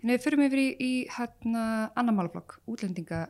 [0.00, 1.64] En við fyrum yfir í, í hérna
[1.98, 3.26] annar málaflokk, útlendinga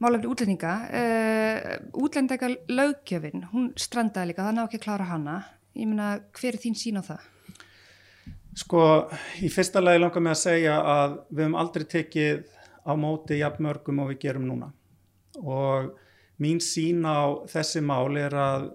[0.00, 5.36] málefni útlendinga uh, útlendinga lögjöfin hún strandaði líka, það ná ekki að klára hana.
[5.76, 7.26] Ég meina, hver er þín sín á það?
[8.58, 8.82] Sko,
[9.44, 12.40] í fyrsta lagi langar mig að segja að við höfum aldrei tekið
[12.82, 14.70] á móti jafnmörgum og við gerum núna.
[15.38, 15.92] Og
[16.42, 18.70] mín sín á þessi mál er að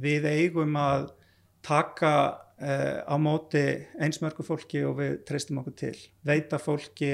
[0.00, 1.10] við eigum að
[1.66, 3.66] taka uh, á móti
[4.00, 5.98] einsmörgu fólki og við treystum okkur til.
[6.24, 7.12] Veita fólki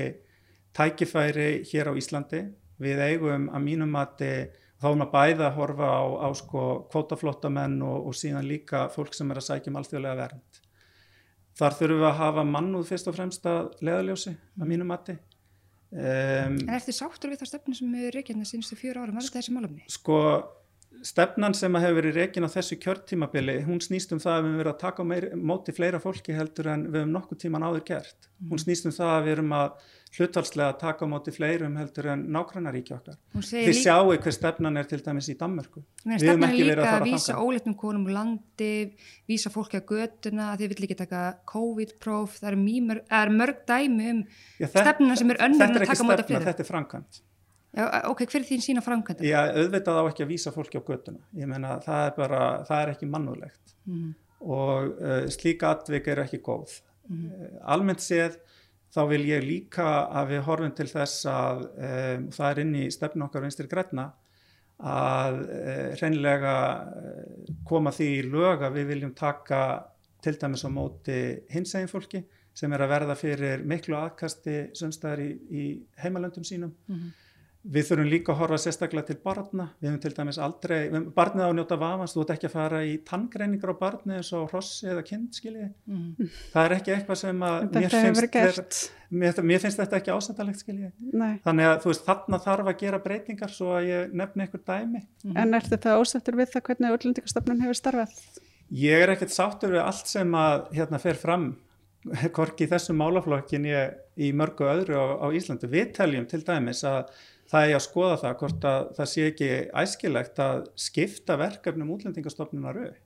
[0.77, 2.45] tækifæri hér á Íslandi
[2.83, 4.31] við eigum að mínum mati
[4.77, 9.17] þá erum að bæða að horfa á, á sko kvótaflottamenn og, og síðan líka fólk
[9.17, 10.61] sem er að sækja um alþjóðlega vernd.
[11.57, 15.17] Þar þurfum við að hafa mannúð fyrst og fremst að leðaljósi að mínum mati.
[15.97, 19.55] Um, en ertu sáttur við það stefni sem er reikjarni sínustu fjóru ára, maður þessi
[19.55, 19.87] málumni?
[19.89, 20.19] Sko
[21.05, 24.63] stefnan sem hefur verið reygin á þessu kjörtímabili, hún snýst um það að við höfum
[24.63, 28.31] verið að taka meir, móti fleira fólki heldur en við höfum nokkuð tíman áður gert.
[28.41, 28.49] Mm.
[28.53, 29.85] Hún snýst um það að við höfum að
[30.17, 33.19] hlutvalslega að taka móti fleirum heldur en nákvæmnaríkja okkar.
[33.37, 33.83] Þið líka...
[33.83, 35.83] sjáu hver stefnan er til dæmis í Danmörku.
[36.07, 38.73] Stefnan er líka að, að vísa óleitnum konum úr landi,
[39.29, 41.23] vísa fólki að göduna, þið vill ekki taka
[41.53, 44.25] COVID-próf, það er, mýmur, er mörg dæmi um
[44.63, 46.47] Já, stefnuna sem er önnur en að taka móti fleira.
[46.49, 46.73] Þetta er
[47.77, 49.25] ok, hver er þín sína framkvæmda?
[49.27, 51.21] Já, auðvitað á ekki að vísa fólki á göttuna.
[51.37, 54.11] Ég menna, það er bara, það er ekki mannulegt mm.
[54.57, 56.79] og uh, slíka atvik er ekki góð.
[57.11, 57.59] Mm.
[57.75, 58.39] Almennt séð
[58.97, 62.87] þá vil ég líka að við horfum til þess að um, það er inn í
[62.95, 64.09] stefnu okkar vinstir græna
[64.77, 66.57] að uh, hreinlega
[67.69, 69.61] koma því í lög að við viljum taka
[70.25, 71.21] til dæmis á móti
[71.53, 72.25] hinsegin fólki
[72.57, 75.65] sem er að verða fyrir miklu aðkasti sömstæðar í, í
[76.01, 76.73] heimalöndum sínum.
[76.89, 77.13] Mm.
[77.67, 80.77] Við þurfum líka að horfa sérstaklega til barna, við hefum til dæmis aldrei,
[81.17, 84.31] barnið á að njóta vafans, þú ert ekki að fara í tanngreiningar á barnið eins
[84.39, 85.71] og hrossi eða kind, skiljiði.
[85.91, 86.31] Mm.
[86.53, 88.79] Það er ekki eitthvað sem að mér finnst,
[89.11, 91.11] mér, mér finnst þetta ekki ásættalegt, skiljiði.
[91.49, 95.05] Þannig að þú veist, þarna þarf að gera breytingar svo að ég nefni einhver dæmi.
[95.27, 95.37] Mm.
[95.43, 98.19] En er þetta ásættur við það hvernig öllundikastofnun hefur starfað?
[98.87, 101.55] Ég er ekkert sáttur við allt sem að hérna fer fram,
[102.35, 105.69] hvorki þessum málaflokkin ég í mörgu öðru á, á Íslandi.
[105.71, 107.11] Við teljum til dæmis að
[107.51, 109.51] það er að skoða það hvort að það sé ekki
[109.83, 112.99] æskilegt að skipta verkefnum útlendingastofnunar auð.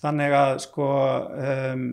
[0.00, 0.88] Þannig að sko
[1.44, 1.84] um,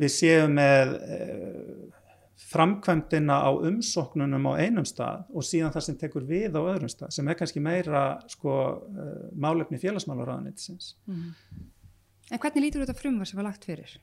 [0.00, 2.02] við séum með uh,
[2.46, 7.14] framkvæmdina á umsóknunum á einum stað og síðan það sem tekur við á öðrum stað
[7.16, 10.94] sem er kannski meira sko uh, málefni félagsmálaráðanitsins.
[11.08, 11.32] Mm.
[12.30, 13.98] En hvernig lítur þetta frumvar sem var lagt fyrir?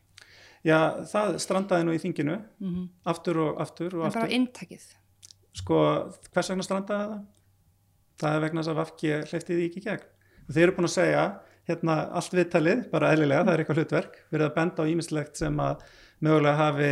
[0.63, 2.83] Já, það strandaði nú í þinginu mm -hmm.
[3.11, 4.21] aftur og aftur og en aftur.
[4.21, 4.85] En bara intakið?
[5.53, 5.79] Sko
[6.33, 7.23] hvers vegna strandaði það?
[8.23, 10.07] Það er vegna þess að Vafki hleyfti því ekki gegn.
[10.43, 11.25] Og þeir eru búin að segja
[11.69, 15.61] hérna allt viðtalið, bara eðlilega, það er eitthvað hlutverk, verið að benda á ímislegt sem
[15.63, 15.85] að
[16.23, 16.89] mögulega hafi,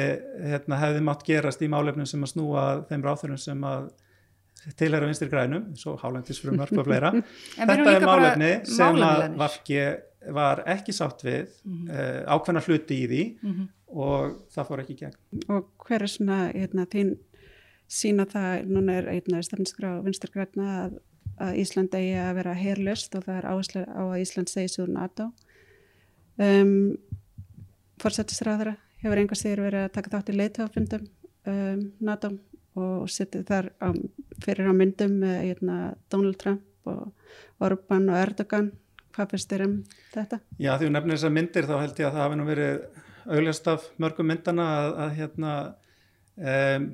[0.52, 3.90] hérna, hefði mátt gerast í málefnum sem að snúa þeim ráþurum sem að
[4.78, 7.12] tilhæra vinstir grænum, svo hálendisfrumvarp og fleira.
[7.58, 9.82] Þetta er málefni sem að Vafki
[10.36, 11.92] var ekki sátt við, mm -hmm.
[11.98, 13.68] uh, ákveðna hluti í því mm -hmm.
[14.06, 15.16] og það fór ekki gegn.
[15.50, 17.16] Og hver er svona hérna, þín
[17.92, 21.00] sína það, núna er einnaði stefniskra á vinsturgræna að,
[21.44, 24.88] að Ísland eigi að vera herlust og það er áherslu á að Ísland segi svo
[24.90, 25.32] NATO
[26.40, 26.94] um,
[28.02, 31.10] Forsættisræðara hefur einhvers þegar verið að taka þátt í leitafundum
[31.50, 32.32] um, NATO
[32.80, 33.90] og setið þar á,
[34.46, 35.80] fyrir á myndum með eitna,
[36.14, 37.12] Donald Trump og
[37.62, 38.72] Orban og Erdogan
[39.12, 39.78] hvað finnst þér um
[40.14, 40.40] þetta?
[40.56, 42.84] Já því að nefnir þessar myndir þá held ég að það hafi nú verið
[43.32, 45.56] auglast af mörgum myndana að, að hérna
[46.38, 46.88] um,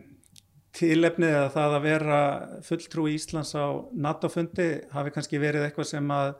[0.77, 2.19] tilefnið að það að vera
[2.67, 3.65] fulltrú í Íslands á
[3.97, 6.31] NATO-fundi hafi kannski verið eitthvað sem að,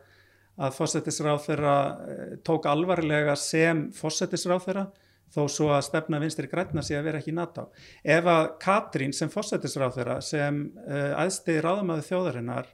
[0.62, 1.76] að fósettisráð þeirra
[2.14, 4.86] eh, tók alvarlega sem fósettisráð þeirra
[5.34, 7.68] þó svo að stefna vinstri græna sé að vera ekki í NATO.
[8.00, 12.72] Ef að Katrín sem fósettisráð þeirra sem uh, eh, aðstegi ráðamæðu þjóðarinnar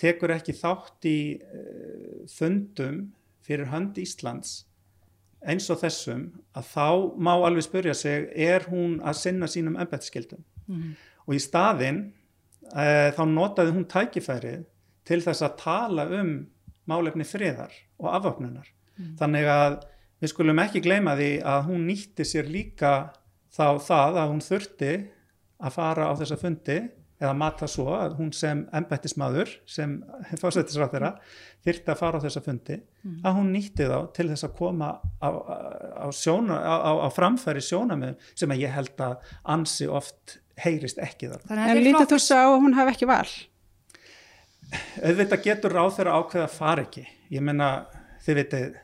[0.00, 3.06] tekur ekki þátt í uh, fundum
[3.44, 4.64] fyrir hönd Íslands
[5.44, 6.88] eins og þessum að þá
[7.20, 10.94] má alveg spurja sig er hún að sinna sínum embætskildum mm
[11.24, 11.98] og í staðin
[12.76, 14.66] uh, þá notaði hún tækifærið
[15.08, 16.34] til þess að tala um
[16.84, 19.78] málefni friðar og afvapnunar mm þannig að
[20.20, 22.92] við skulum ekki gleyma því að hún nýtti sér líka
[23.54, 24.92] þá það að hún þurfti
[25.64, 26.78] að fara á þessa fundi
[27.24, 29.96] eða mata svo að hún sem embættismadur, sem
[30.40, 31.12] fórsættisrátt þeirra,
[31.64, 33.18] þyrti að fara á þessa fundi, mm.
[33.22, 34.88] að hún nýtti þá til þess að koma
[35.22, 41.00] á, á, sjóna, á, á framfæri sjónamöðum sem að ég held að ansi oft heyrist
[41.02, 41.42] ekki þar.
[41.56, 43.28] En lítið þú sá að hún hafi ekki val?
[45.02, 47.04] Auðvitað getur ráð þeirra ákveð að fara ekki.
[47.34, 47.70] Ég menna,
[48.24, 48.78] þið vitið,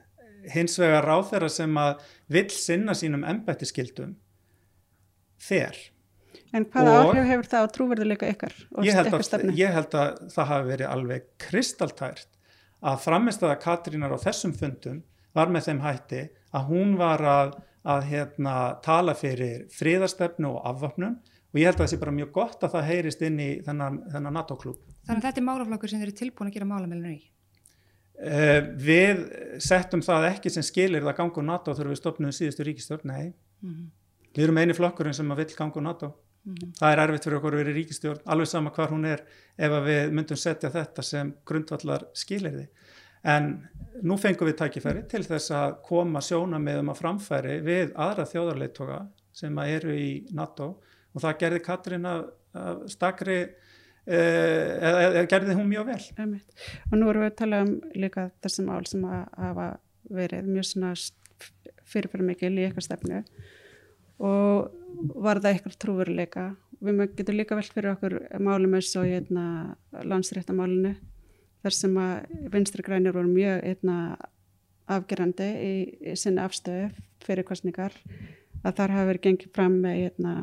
[0.54, 4.14] hins vegar ráð þeirra sem að vill sinna sínum embættiskildum
[5.40, 5.78] fer
[6.54, 8.54] En hvaða áhrif hefur það á trúverðuleika ykkar?
[8.82, 12.28] Ég held, að, ég held að það hafi verið alveg kristaltært
[12.80, 15.02] að framistaða Katrínar á þessum fundum
[15.36, 16.22] var með þeim hætti
[16.56, 17.52] að hún var að,
[17.86, 22.32] að hérna, tala fyrir fríðarstefnu og afvapnum og ég held að það sé bara mjög
[22.36, 24.80] gott að það heyrist inn í þennan, þennan NATO-klub.
[25.08, 27.20] Þannig að þetta er málaflokkur sem þeir eru tilbúin að gera málamilinu í?
[28.20, 29.22] Uh, við
[29.64, 33.32] settum það ekki sem skilir það gangu NATO þegar við stopnum síðustu ríkistjórn, nei.
[33.64, 33.86] Mm -hmm.
[34.36, 36.12] Við erum eini flokkurinn sem að vill gangu NATO.
[36.44, 36.74] Mm -hmm.
[36.78, 39.24] Það er erfitt fyrir okkur að vera ríkistjórn, alveg sama hvar hún er
[39.58, 42.68] ef við myndum setja þetta sem grundvallar skilirði.
[43.24, 43.68] En
[44.02, 48.24] nú fengum við tækifæri til þess að koma sjóna með um að framfæri við aðra
[48.24, 49.00] þjóðarleittoga
[49.32, 50.80] sem að eru í NATO
[51.14, 52.24] og það gerði Katrín að
[52.90, 56.00] stakri eh, eða, eða gerði hún mjög vel.
[56.16, 56.66] Einmitt.
[56.90, 59.68] Og nú erum við að tala um líka þessum ál sem að hafa
[60.10, 60.94] verið mjög svona
[61.90, 63.22] fyrirfæri mikil í eitthvað stefnu
[64.20, 66.48] og var það eitthvað trúveruleika.
[66.80, 70.94] Við getum líka velt fyrir okkur málum eins og hérna, landsréttamálinu
[71.60, 73.96] þar sem að vinstri grænir voru mjög hérna,
[74.90, 75.72] afgerandi í,
[76.12, 76.88] í sinni afstöðu
[77.24, 77.94] fyrir kostningar
[78.64, 80.34] að þar hafi verið gengið fram með hérna,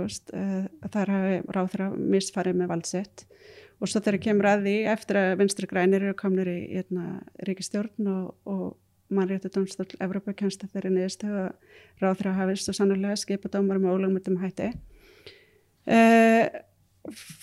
[0.00, 3.26] veist, uh, þar hafi ráþra misfarið með valdsett
[3.80, 8.10] og svo þegar kemur að því eftir að vinstri grænir eru komnir í hérna, ríkistjórn
[8.10, 13.50] og, og mannréttu domstól Evrópa kemst að þeirri niðurstu og ráþra hafist og sannlega skipa
[13.52, 14.70] dómar með ólögmyndum hætti
[15.90, 16.46] uh,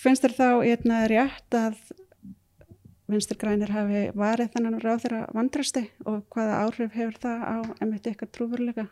[0.02, 1.78] finnst þér þá hérna, rétt að
[3.12, 8.30] vinstur grænir hafi varið þennan ráþra vandrasti og hvaða áhrif hefur það á emitt ykkar
[8.32, 8.88] trúfurleika?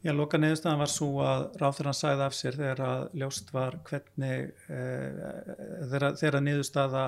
[0.00, 4.46] Já, loka neðustan var svo að ráþurann sæði af sér þegar að ljóst var hvernig
[4.72, 4.84] e,
[5.90, 7.02] þegar, þegar niðurstaða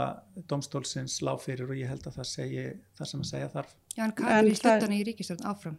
[0.50, 2.64] domstólsins lág fyrir og ég held að það segi
[2.98, 3.70] það sem að segja þarf.
[3.96, 5.78] Já, en hvað er í stuttan í ríkistjórn áfram?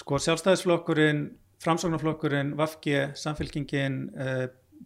[0.00, 1.20] Sko, sjálfstæðisflokkurinn,
[1.62, 4.34] framsóknarflokkurinn, Vafki, Samfélkingin, e,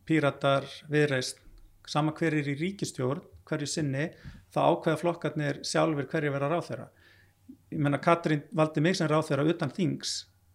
[0.04, 1.40] Píratar, Viðreist,
[1.88, 4.10] sama hverjir í ríkistjórn, hverju sinni,
[4.52, 6.86] þá ákveða flokkarnir sjálfur hverju vera ráþæra.
[7.72, 10.12] Ég menna, Katrín valdi mig sem ráþæra utan þings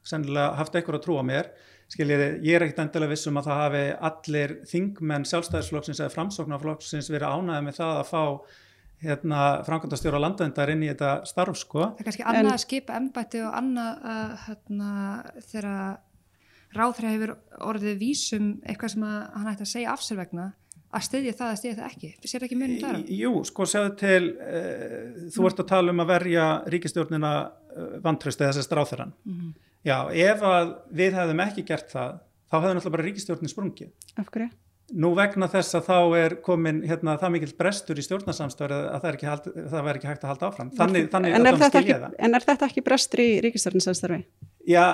[0.07, 1.51] sennilega haft eitthvað að trúa mér
[1.91, 7.35] skiljiði, ég er ekkert endilega vissum að það hafi allir þingmenn sjálfstæðisflokksins eða framsóknarflokksins verið
[7.37, 8.23] ánæðið með það að fá
[9.05, 11.85] hérna, framkvæmdastjóra landvendar inn í þetta starf sko.
[11.93, 14.91] Það er kannski annað að skipa ennbætti og annað að hérna,
[15.51, 15.71] þegar
[16.77, 17.35] ráðræði hefur
[17.71, 20.47] orðið vísum eitthvað sem hann ætti að segja af sér vegna
[20.97, 22.99] að styðja það að styðja það ekki sér ekki munum þar?
[23.11, 28.41] Jú, sko segðu til uh, þú ert að tala um að verja ríkistjórnina uh, vantröst
[28.41, 29.66] eða þessast ráþarann mm -hmm.
[29.85, 30.71] Já, ef að
[31.01, 32.15] við hefðum ekki gert það,
[32.47, 33.91] þá hefði náttúrulega bara ríkistjórnin sprungið.
[34.17, 34.49] Af hverju?
[34.95, 39.17] Nú vegna þess að þá er komin hérna, það mikill brestur í stjórnarsamstöður að það,
[39.27, 40.69] hald, það verður ekki hægt að halda áfram.
[40.77, 44.23] Þannig, þannig en, er ekki, en er þetta ekki brestur í ríkistjórnarsamstöður?
[44.67, 44.85] Já,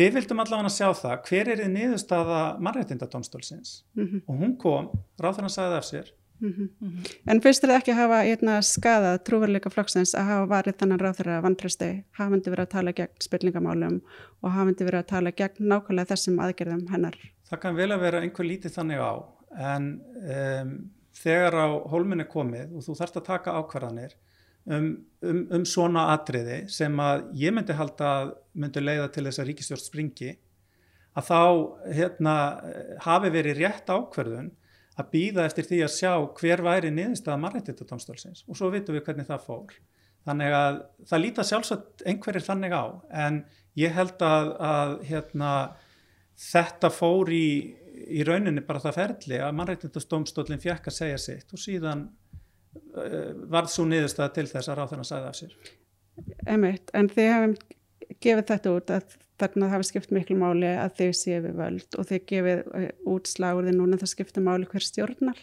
[0.00, 1.20] við vildum allavega sjá það.
[1.28, 3.74] Hver er þið niðurstaða mannrættindadómstólsins?
[3.96, 4.24] Mm -hmm.
[4.24, 4.88] Og hún kom,
[5.20, 6.10] ráður hann sagði af sér,
[6.40, 7.06] Mm -hmm.
[7.26, 11.28] En finnst þér ekki að hafa einna skadað trúverleika flokksins að hafa varið þannan ráþur
[11.28, 14.00] að vantrösti hafandi verið að tala gegn spillingamálum
[14.42, 17.16] og hafandi verið að tala gegn nákvæmlega þessum aðgerðum hennar?
[17.50, 19.12] Það kann vel að vera einhver lítið þannig á
[19.58, 20.00] en
[20.62, 24.14] um, þegar á hólminni komið og þú þarfst að taka ákvarðanir
[24.66, 28.12] um, um, um svona atriði sem að ég myndi halda
[28.52, 30.36] myndi leiða til þess að ríkistjórn springi
[31.18, 31.42] að þá
[31.98, 32.34] hérna,
[33.02, 34.52] hafi verið rétt ákvarðun
[34.98, 39.28] að býða eftir því að sjá hver væri niðurstaða marrættitadómstólsins og svo vitum við hvernig
[39.28, 39.74] það fór.
[40.26, 40.78] Þannig að
[41.08, 42.84] það líta sjálfsagt einhverjir þannig á
[43.24, 43.42] en
[43.78, 45.52] ég held að, að hérna,
[46.48, 47.48] þetta fór í,
[48.18, 53.72] í rauninni bara það ferli að marrættitadómstólinn fjekk að segja sitt og síðan uh, varð
[53.72, 55.56] svo niðurstaða til þess að ráðan að segja af sér.
[56.50, 57.56] Emitt, en þið hefum
[58.18, 62.08] gefið þetta út að þarna hafi skipt miklu máli að þau séu við völd og
[62.08, 65.40] þau gefið eh, útslagurði núna það skiptir máli hver stjórnar.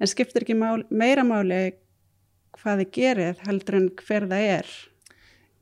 [0.00, 1.60] En skiptir ekki máli, meira máli
[2.56, 4.76] hvað þið gerið heldur en hver það er.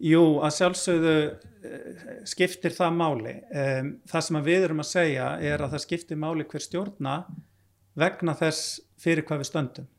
[0.04, 3.36] Jú, að sjálfsögðu eh, skiptir það máli.
[4.10, 7.18] Það sem við erum að segja er að það skiptir máli hver stjórna
[7.98, 9.90] vegna þess fyrir hvað við stöndum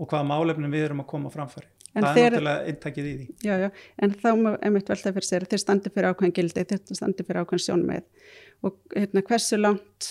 [0.00, 3.24] og hvaða málefnum við erum að koma framfæri En það er náttúrulega intakið í því.
[3.42, 3.68] Já, já,
[3.98, 7.42] en þá er mitt veltað fyrir sér, þeir standi fyrir ákveðin gildi, þeir standi fyrir
[7.42, 8.28] ákveðin sjónmið
[8.68, 10.10] og hérna, hversu langt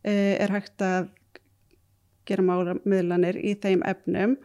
[0.00, 1.10] e, er hægt að
[2.28, 4.38] gera málamiðlanir í þeim efnum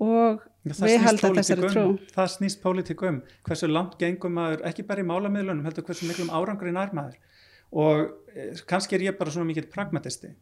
[0.00, 1.84] og við haldum þessari pólitík trú.
[1.90, 6.08] um, það snýst pólitík um hversu langt gengum maður, ekki bara í málamiðlunum heldur hversu
[6.08, 7.18] miklum árangur í nærmaður
[7.72, 8.02] og
[8.36, 10.34] eh, kannski er ég bara svona mikill pragmatisti.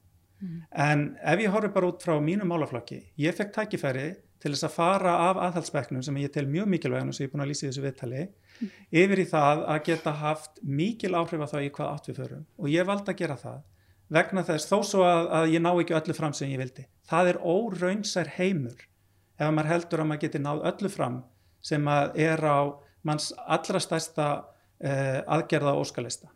[0.72, 4.06] En ef ég horfi bara út frá mínu málaflokki ég fekk tækifæri
[4.40, 7.44] til þess að fara af aðhaldsbekknum sem ég tel mjög mikilvægum sem ég er búin
[7.44, 8.22] að lýsa í þessu viðtali
[9.02, 12.46] yfir í það að geta haft mikil áhrif á það í hvað átt við förum.
[12.60, 13.60] Og ég valdi að gera það
[14.10, 16.86] vegna þess þó svo að, að ég ná ekki öllu fram sem ég vildi.
[17.08, 18.86] Það er óraunsær heimur
[19.40, 21.20] ef maður heldur að maður geti náð öllu fram
[21.64, 22.58] sem að er á
[23.06, 26.30] manns allra stærsta uh, aðgerða og óskalista.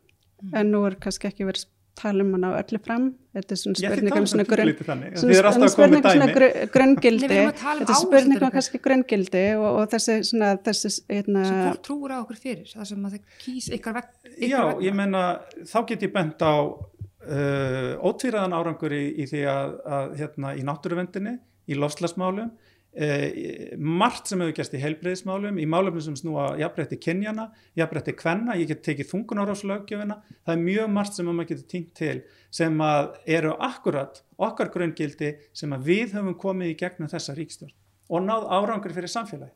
[0.53, 3.07] En nú er kannski ekki verið að tala um hann á öllu fram.
[3.34, 4.72] Þetta er svona Ég ætla spurning um svona grunn
[5.18, 6.28] svona er spurning um svona
[6.74, 7.28] grunngildi.
[7.40, 11.84] Um þetta er spurning um kannski grunngildi og, og þessi svona þessi hérna, sem fólk
[11.88, 14.84] trúur á okkur fyrir það sem að það kýs ykkar veg ykkar Já, vegna.
[14.86, 15.24] ég menna,
[15.70, 20.64] þá get ég bent á uh, ótvíraðan árangur í, í því að, að hérna, í
[20.66, 21.34] náttúruvendinni,
[21.70, 22.53] í lofslagsmálum,
[22.95, 28.57] uh, margt sem hefur gerst í heilbreyðismálum, í málum sem snúa jafnrætti kynjana, jafnrætti kvenna,
[28.61, 32.16] ég get tekið þungunaráslöggjöfina, það er mjög margt sem maður getur týnt til
[32.55, 37.74] sem að eru akkurat okkar grunngildi sem að við höfum komið í gegnum þessa ríkstjórn
[38.11, 39.55] og náð árangur fyrir samfélagi.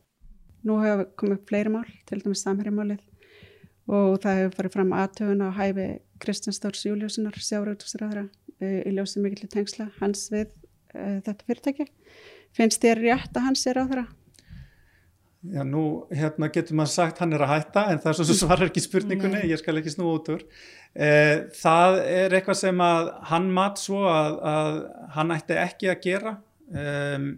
[0.66, 3.04] nú hefur komið upp fleiri mál til dæmis samherjamálið
[3.88, 5.86] og það hefur farið fram aðtögun á hæfi
[6.18, 8.26] Kristján Stórs Júliusinnar sjáurautusræðara
[8.60, 10.50] í ljósið mikill tengsla hans við
[10.94, 11.86] uh, þetta fyrirtæki
[12.56, 14.06] finnst þér rétt að hans er á þeirra?
[15.48, 18.38] Já, nú hérna getur maður sagt hann er að hætta en það er svo sem
[18.40, 19.50] svarar ekki spurningunni, Nei.
[19.52, 20.42] ég skal ekki snúa út úr.
[20.98, 24.80] Eh, það er eitthvað sem að hann mat svo að, að
[25.14, 26.34] hann ætti ekki að gera.
[26.68, 27.28] Um,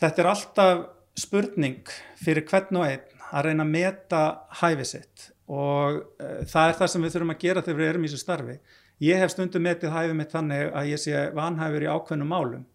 [0.00, 0.80] þetta er alltaf
[1.20, 4.22] spurning fyrir hvern og einn að reyna að meta
[4.58, 8.08] hæfi sitt og uh, það er það sem við þurfum að gera þegar við erum
[8.08, 8.58] í þessu starfi.
[9.02, 12.66] Ég hef stundum metið hæfi mitt þannig að ég sé vanhæfur í ákveðnum málum.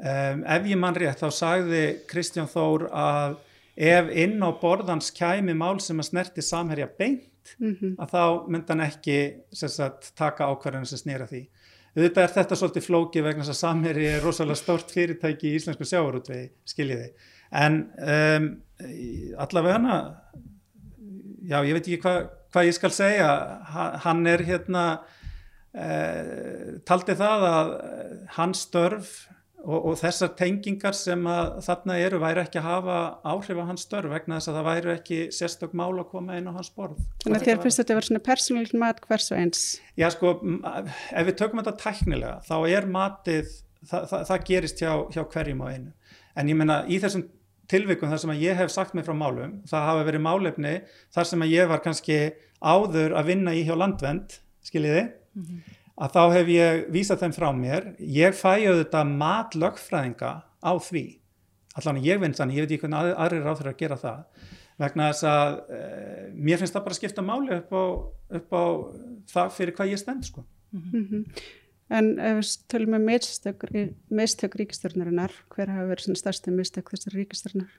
[0.00, 3.34] Um, ef ég mann rétt þá sagði Kristján Þór að
[3.76, 7.26] ef inn á borðans kæmi mál sem að snerti samherja beint
[7.60, 8.22] Mm að þá
[8.52, 9.14] myndi hann ekki
[9.56, 11.40] sagt, taka ákvarðan sem snýra því.
[11.96, 15.88] Auðvitað er þetta svolítið flóki vegna þess að samherji er rosalega stórt fyrirtæki í íslensku
[15.88, 17.08] sjávarútvegi, skiljiði.
[17.50, 18.46] En um,
[19.42, 19.96] allavega hana,
[21.48, 22.20] já ég veit ekki hvað
[22.54, 23.30] hva ég skal segja,
[23.72, 24.84] Ha- hann er hérna,
[25.74, 27.74] uh, taldi það að
[28.36, 29.12] hans störf
[29.64, 32.98] og, og þessar tengingar sem að þarna eru væri ekki að hafa
[33.32, 36.48] áhrif á hans störf vegna þess að það væri ekki sérstök mál að koma inn
[36.48, 37.00] á hans borð.
[37.24, 39.64] Þannig að þér finnst þetta að vera svona persónuleikt mat hvers og eins
[40.00, 44.92] Já sko, ef við tökum þetta tæknilega þá er matið, það, það, það gerist hjá,
[45.16, 45.92] hjá hverjum á einu.
[46.38, 47.26] En ég meina í þessum
[47.70, 50.76] tilvikum þar sem að ég hef sagt mig frá málum, það hafa verið málefni
[51.14, 52.22] þar sem að ég var kannski
[52.60, 55.04] áður að vinna í hjá landvend, skiljiði,
[56.00, 57.90] að þá hef ég vísað þeim frá mér.
[58.00, 60.32] Ég fæ auðvitað matlögfræðinga
[60.64, 61.04] á því.
[61.80, 64.48] Allan ég vinn þannig, ég veit ekki hvernig aðrir- aðrir ráð þeirra að gera það
[64.80, 65.80] vegna þess að e,
[66.40, 67.84] mér finnst það bara að skipta máli upp á,
[68.38, 68.64] upp á
[69.28, 70.46] það fyrir hvað ég stend sko.
[70.72, 71.24] mm
[71.90, 73.64] En ef við tölum með mistök,
[74.14, 77.72] mistök ríkistörnarinnar hver hafa verið svona stærsti mistök þessar ríkistörnar?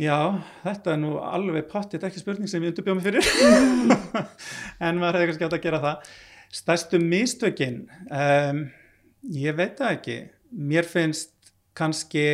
[0.00, 3.28] Já, þetta er nú alveg pottitt ekki spurning sem ég undirbjóð mig fyrir
[4.88, 6.14] en maður hefði kannski átt að gera það
[6.52, 8.66] stærstu mistökin um,
[9.32, 10.18] ég veit það ekki.
[10.52, 11.32] Mér finnst
[11.78, 12.26] kannski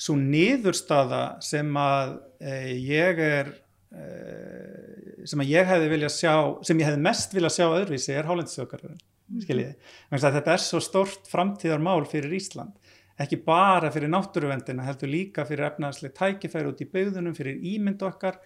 [0.00, 3.50] svo niðurstaða sem að e, ég er
[3.92, 4.04] e,
[5.28, 6.34] sem að ég hefði vilja sjá
[6.64, 8.94] sem ég hefði mest vilja sjá öðruvísi er hálendisökarður
[9.38, 9.74] skiljiði,
[10.10, 12.72] mm þetta er svo stort framtíðarmál fyrir Ísland.
[13.20, 18.40] Ekki bara fyrir náttúruvendina heldur líka fyrir efnaðslega tækifæri út í byggðunum, fyrir ímynd okkar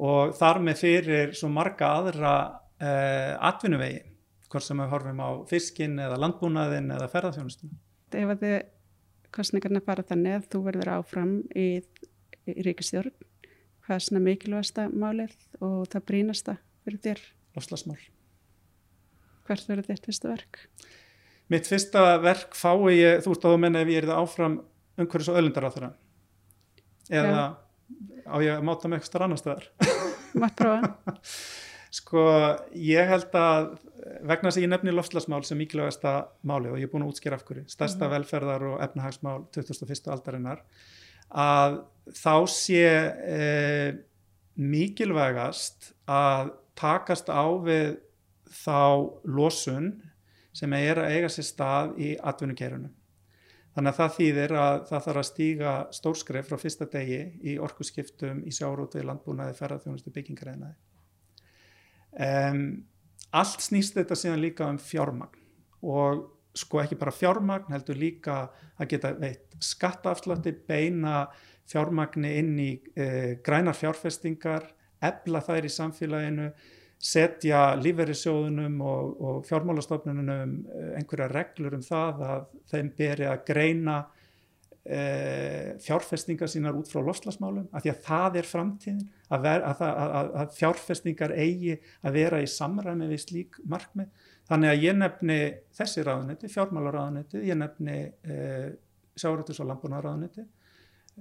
[0.00, 2.34] og þar með fyrir svo marga aðra
[2.80, 4.00] uh, atvinnuvegi,
[4.54, 7.78] hvort sem við horfum á fiskin eða landbúnaðin eða ferðarþjónustuna.
[8.14, 8.56] Ef að þið
[9.34, 11.68] kostningarna fara þannig að þú verður áfram í,
[12.46, 13.14] í ríkistjórn,
[13.84, 17.24] hvað er svona mikilvægasta málið og það brínasta fyrir þér?
[17.58, 17.98] Lofslagsmál.
[19.44, 20.62] Hvert verður þitt fyrsta verk?
[21.52, 24.56] Mitt fyrsta verk fái ég, þú veist að þú menna ef ég er það áfram
[25.02, 25.92] umhverjus og öllundar á þeirra.
[27.10, 27.44] Eða Já.
[28.24, 29.68] á ég að máta með eitthvað starf annar staðar.
[30.40, 30.94] Mátt prófa?
[31.94, 32.22] Sko,
[32.74, 33.68] ég held að
[34.26, 36.14] vegna þess að ég nefni lofslagsmál sem mikilvægasta
[36.48, 40.08] máli og ég er búin að útskýra af hverju, stærsta velferðar og efnahagsmál 2001.
[40.10, 40.64] aldarinnar,
[41.30, 41.76] að
[42.18, 42.82] þá sé
[43.36, 43.44] e,
[44.58, 47.94] mikilvægast að takast á við
[48.64, 49.92] þá losun
[50.54, 52.90] sem er að eiga sér stað í atvinnugerunum.
[53.74, 58.42] Þannig að það þýðir að það þarf að stíga stórskref frá fyrsta degi í orkuskiptum
[58.46, 60.76] í sjárótu, landbúnaði, ferðarþjónustu, byggingaræðinaði.
[62.14, 62.84] Um,
[63.34, 65.42] allt snýst þetta síðan líka um fjármagn
[65.84, 68.36] og sko ekki bara fjármagn heldur líka
[68.78, 71.24] að geta veitt skattaafslátti, beina
[71.70, 73.06] fjármagni inn í e,
[73.44, 74.66] grænar fjárfestingar,
[75.02, 76.48] ebla þær í samfélaginu,
[77.04, 83.98] setja lífverðisjóðunum og, og fjármálastofnunum e, einhverja reglur um það að þeim beri að greina
[84.84, 90.32] fjárfestingar sínar út frá lofslagsmálum, af því að það er framtíðin, að, ver, að, að,
[90.42, 94.10] að fjárfestingar eigi að vera í samræmi við slík markmið
[94.48, 95.38] Þannig að ég nefni
[95.72, 97.96] þessi ráðuniti, fjármálaráðuniti, ég nefni
[98.28, 98.74] eh,
[99.16, 100.44] sjáratus og lampunaráðuniti.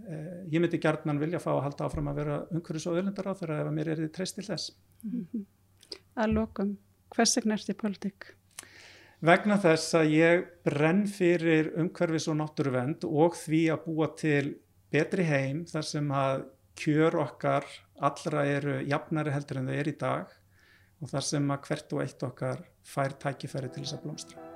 [0.03, 3.71] Eh, ég myndi gerðnan vilja fá að halda áfram að vera umhverjus og ef að
[3.77, 4.73] mér er þið treyst til þess.
[5.05, 5.45] Mm -hmm.
[6.19, 6.77] Að lokum,
[7.15, 8.33] hvers vegna ert þið politík?
[9.23, 14.49] Vegna þess að ég brenn fyrir umhverfis og náttúruvend og því að búa til
[14.91, 16.43] betri heim þar sem að
[16.83, 17.69] kjör okkar
[18.03, 20.35] allra eru jafnari heldur en þau er í dag
[20.99, 24.47] og þar sem að hvert og eitt okkar fær tækifæri til þess að blómstra.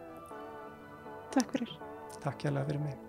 [1.31, 1.77] Takk fyrir.
[2.19, 3.06] Takk hjá það fyrir mig.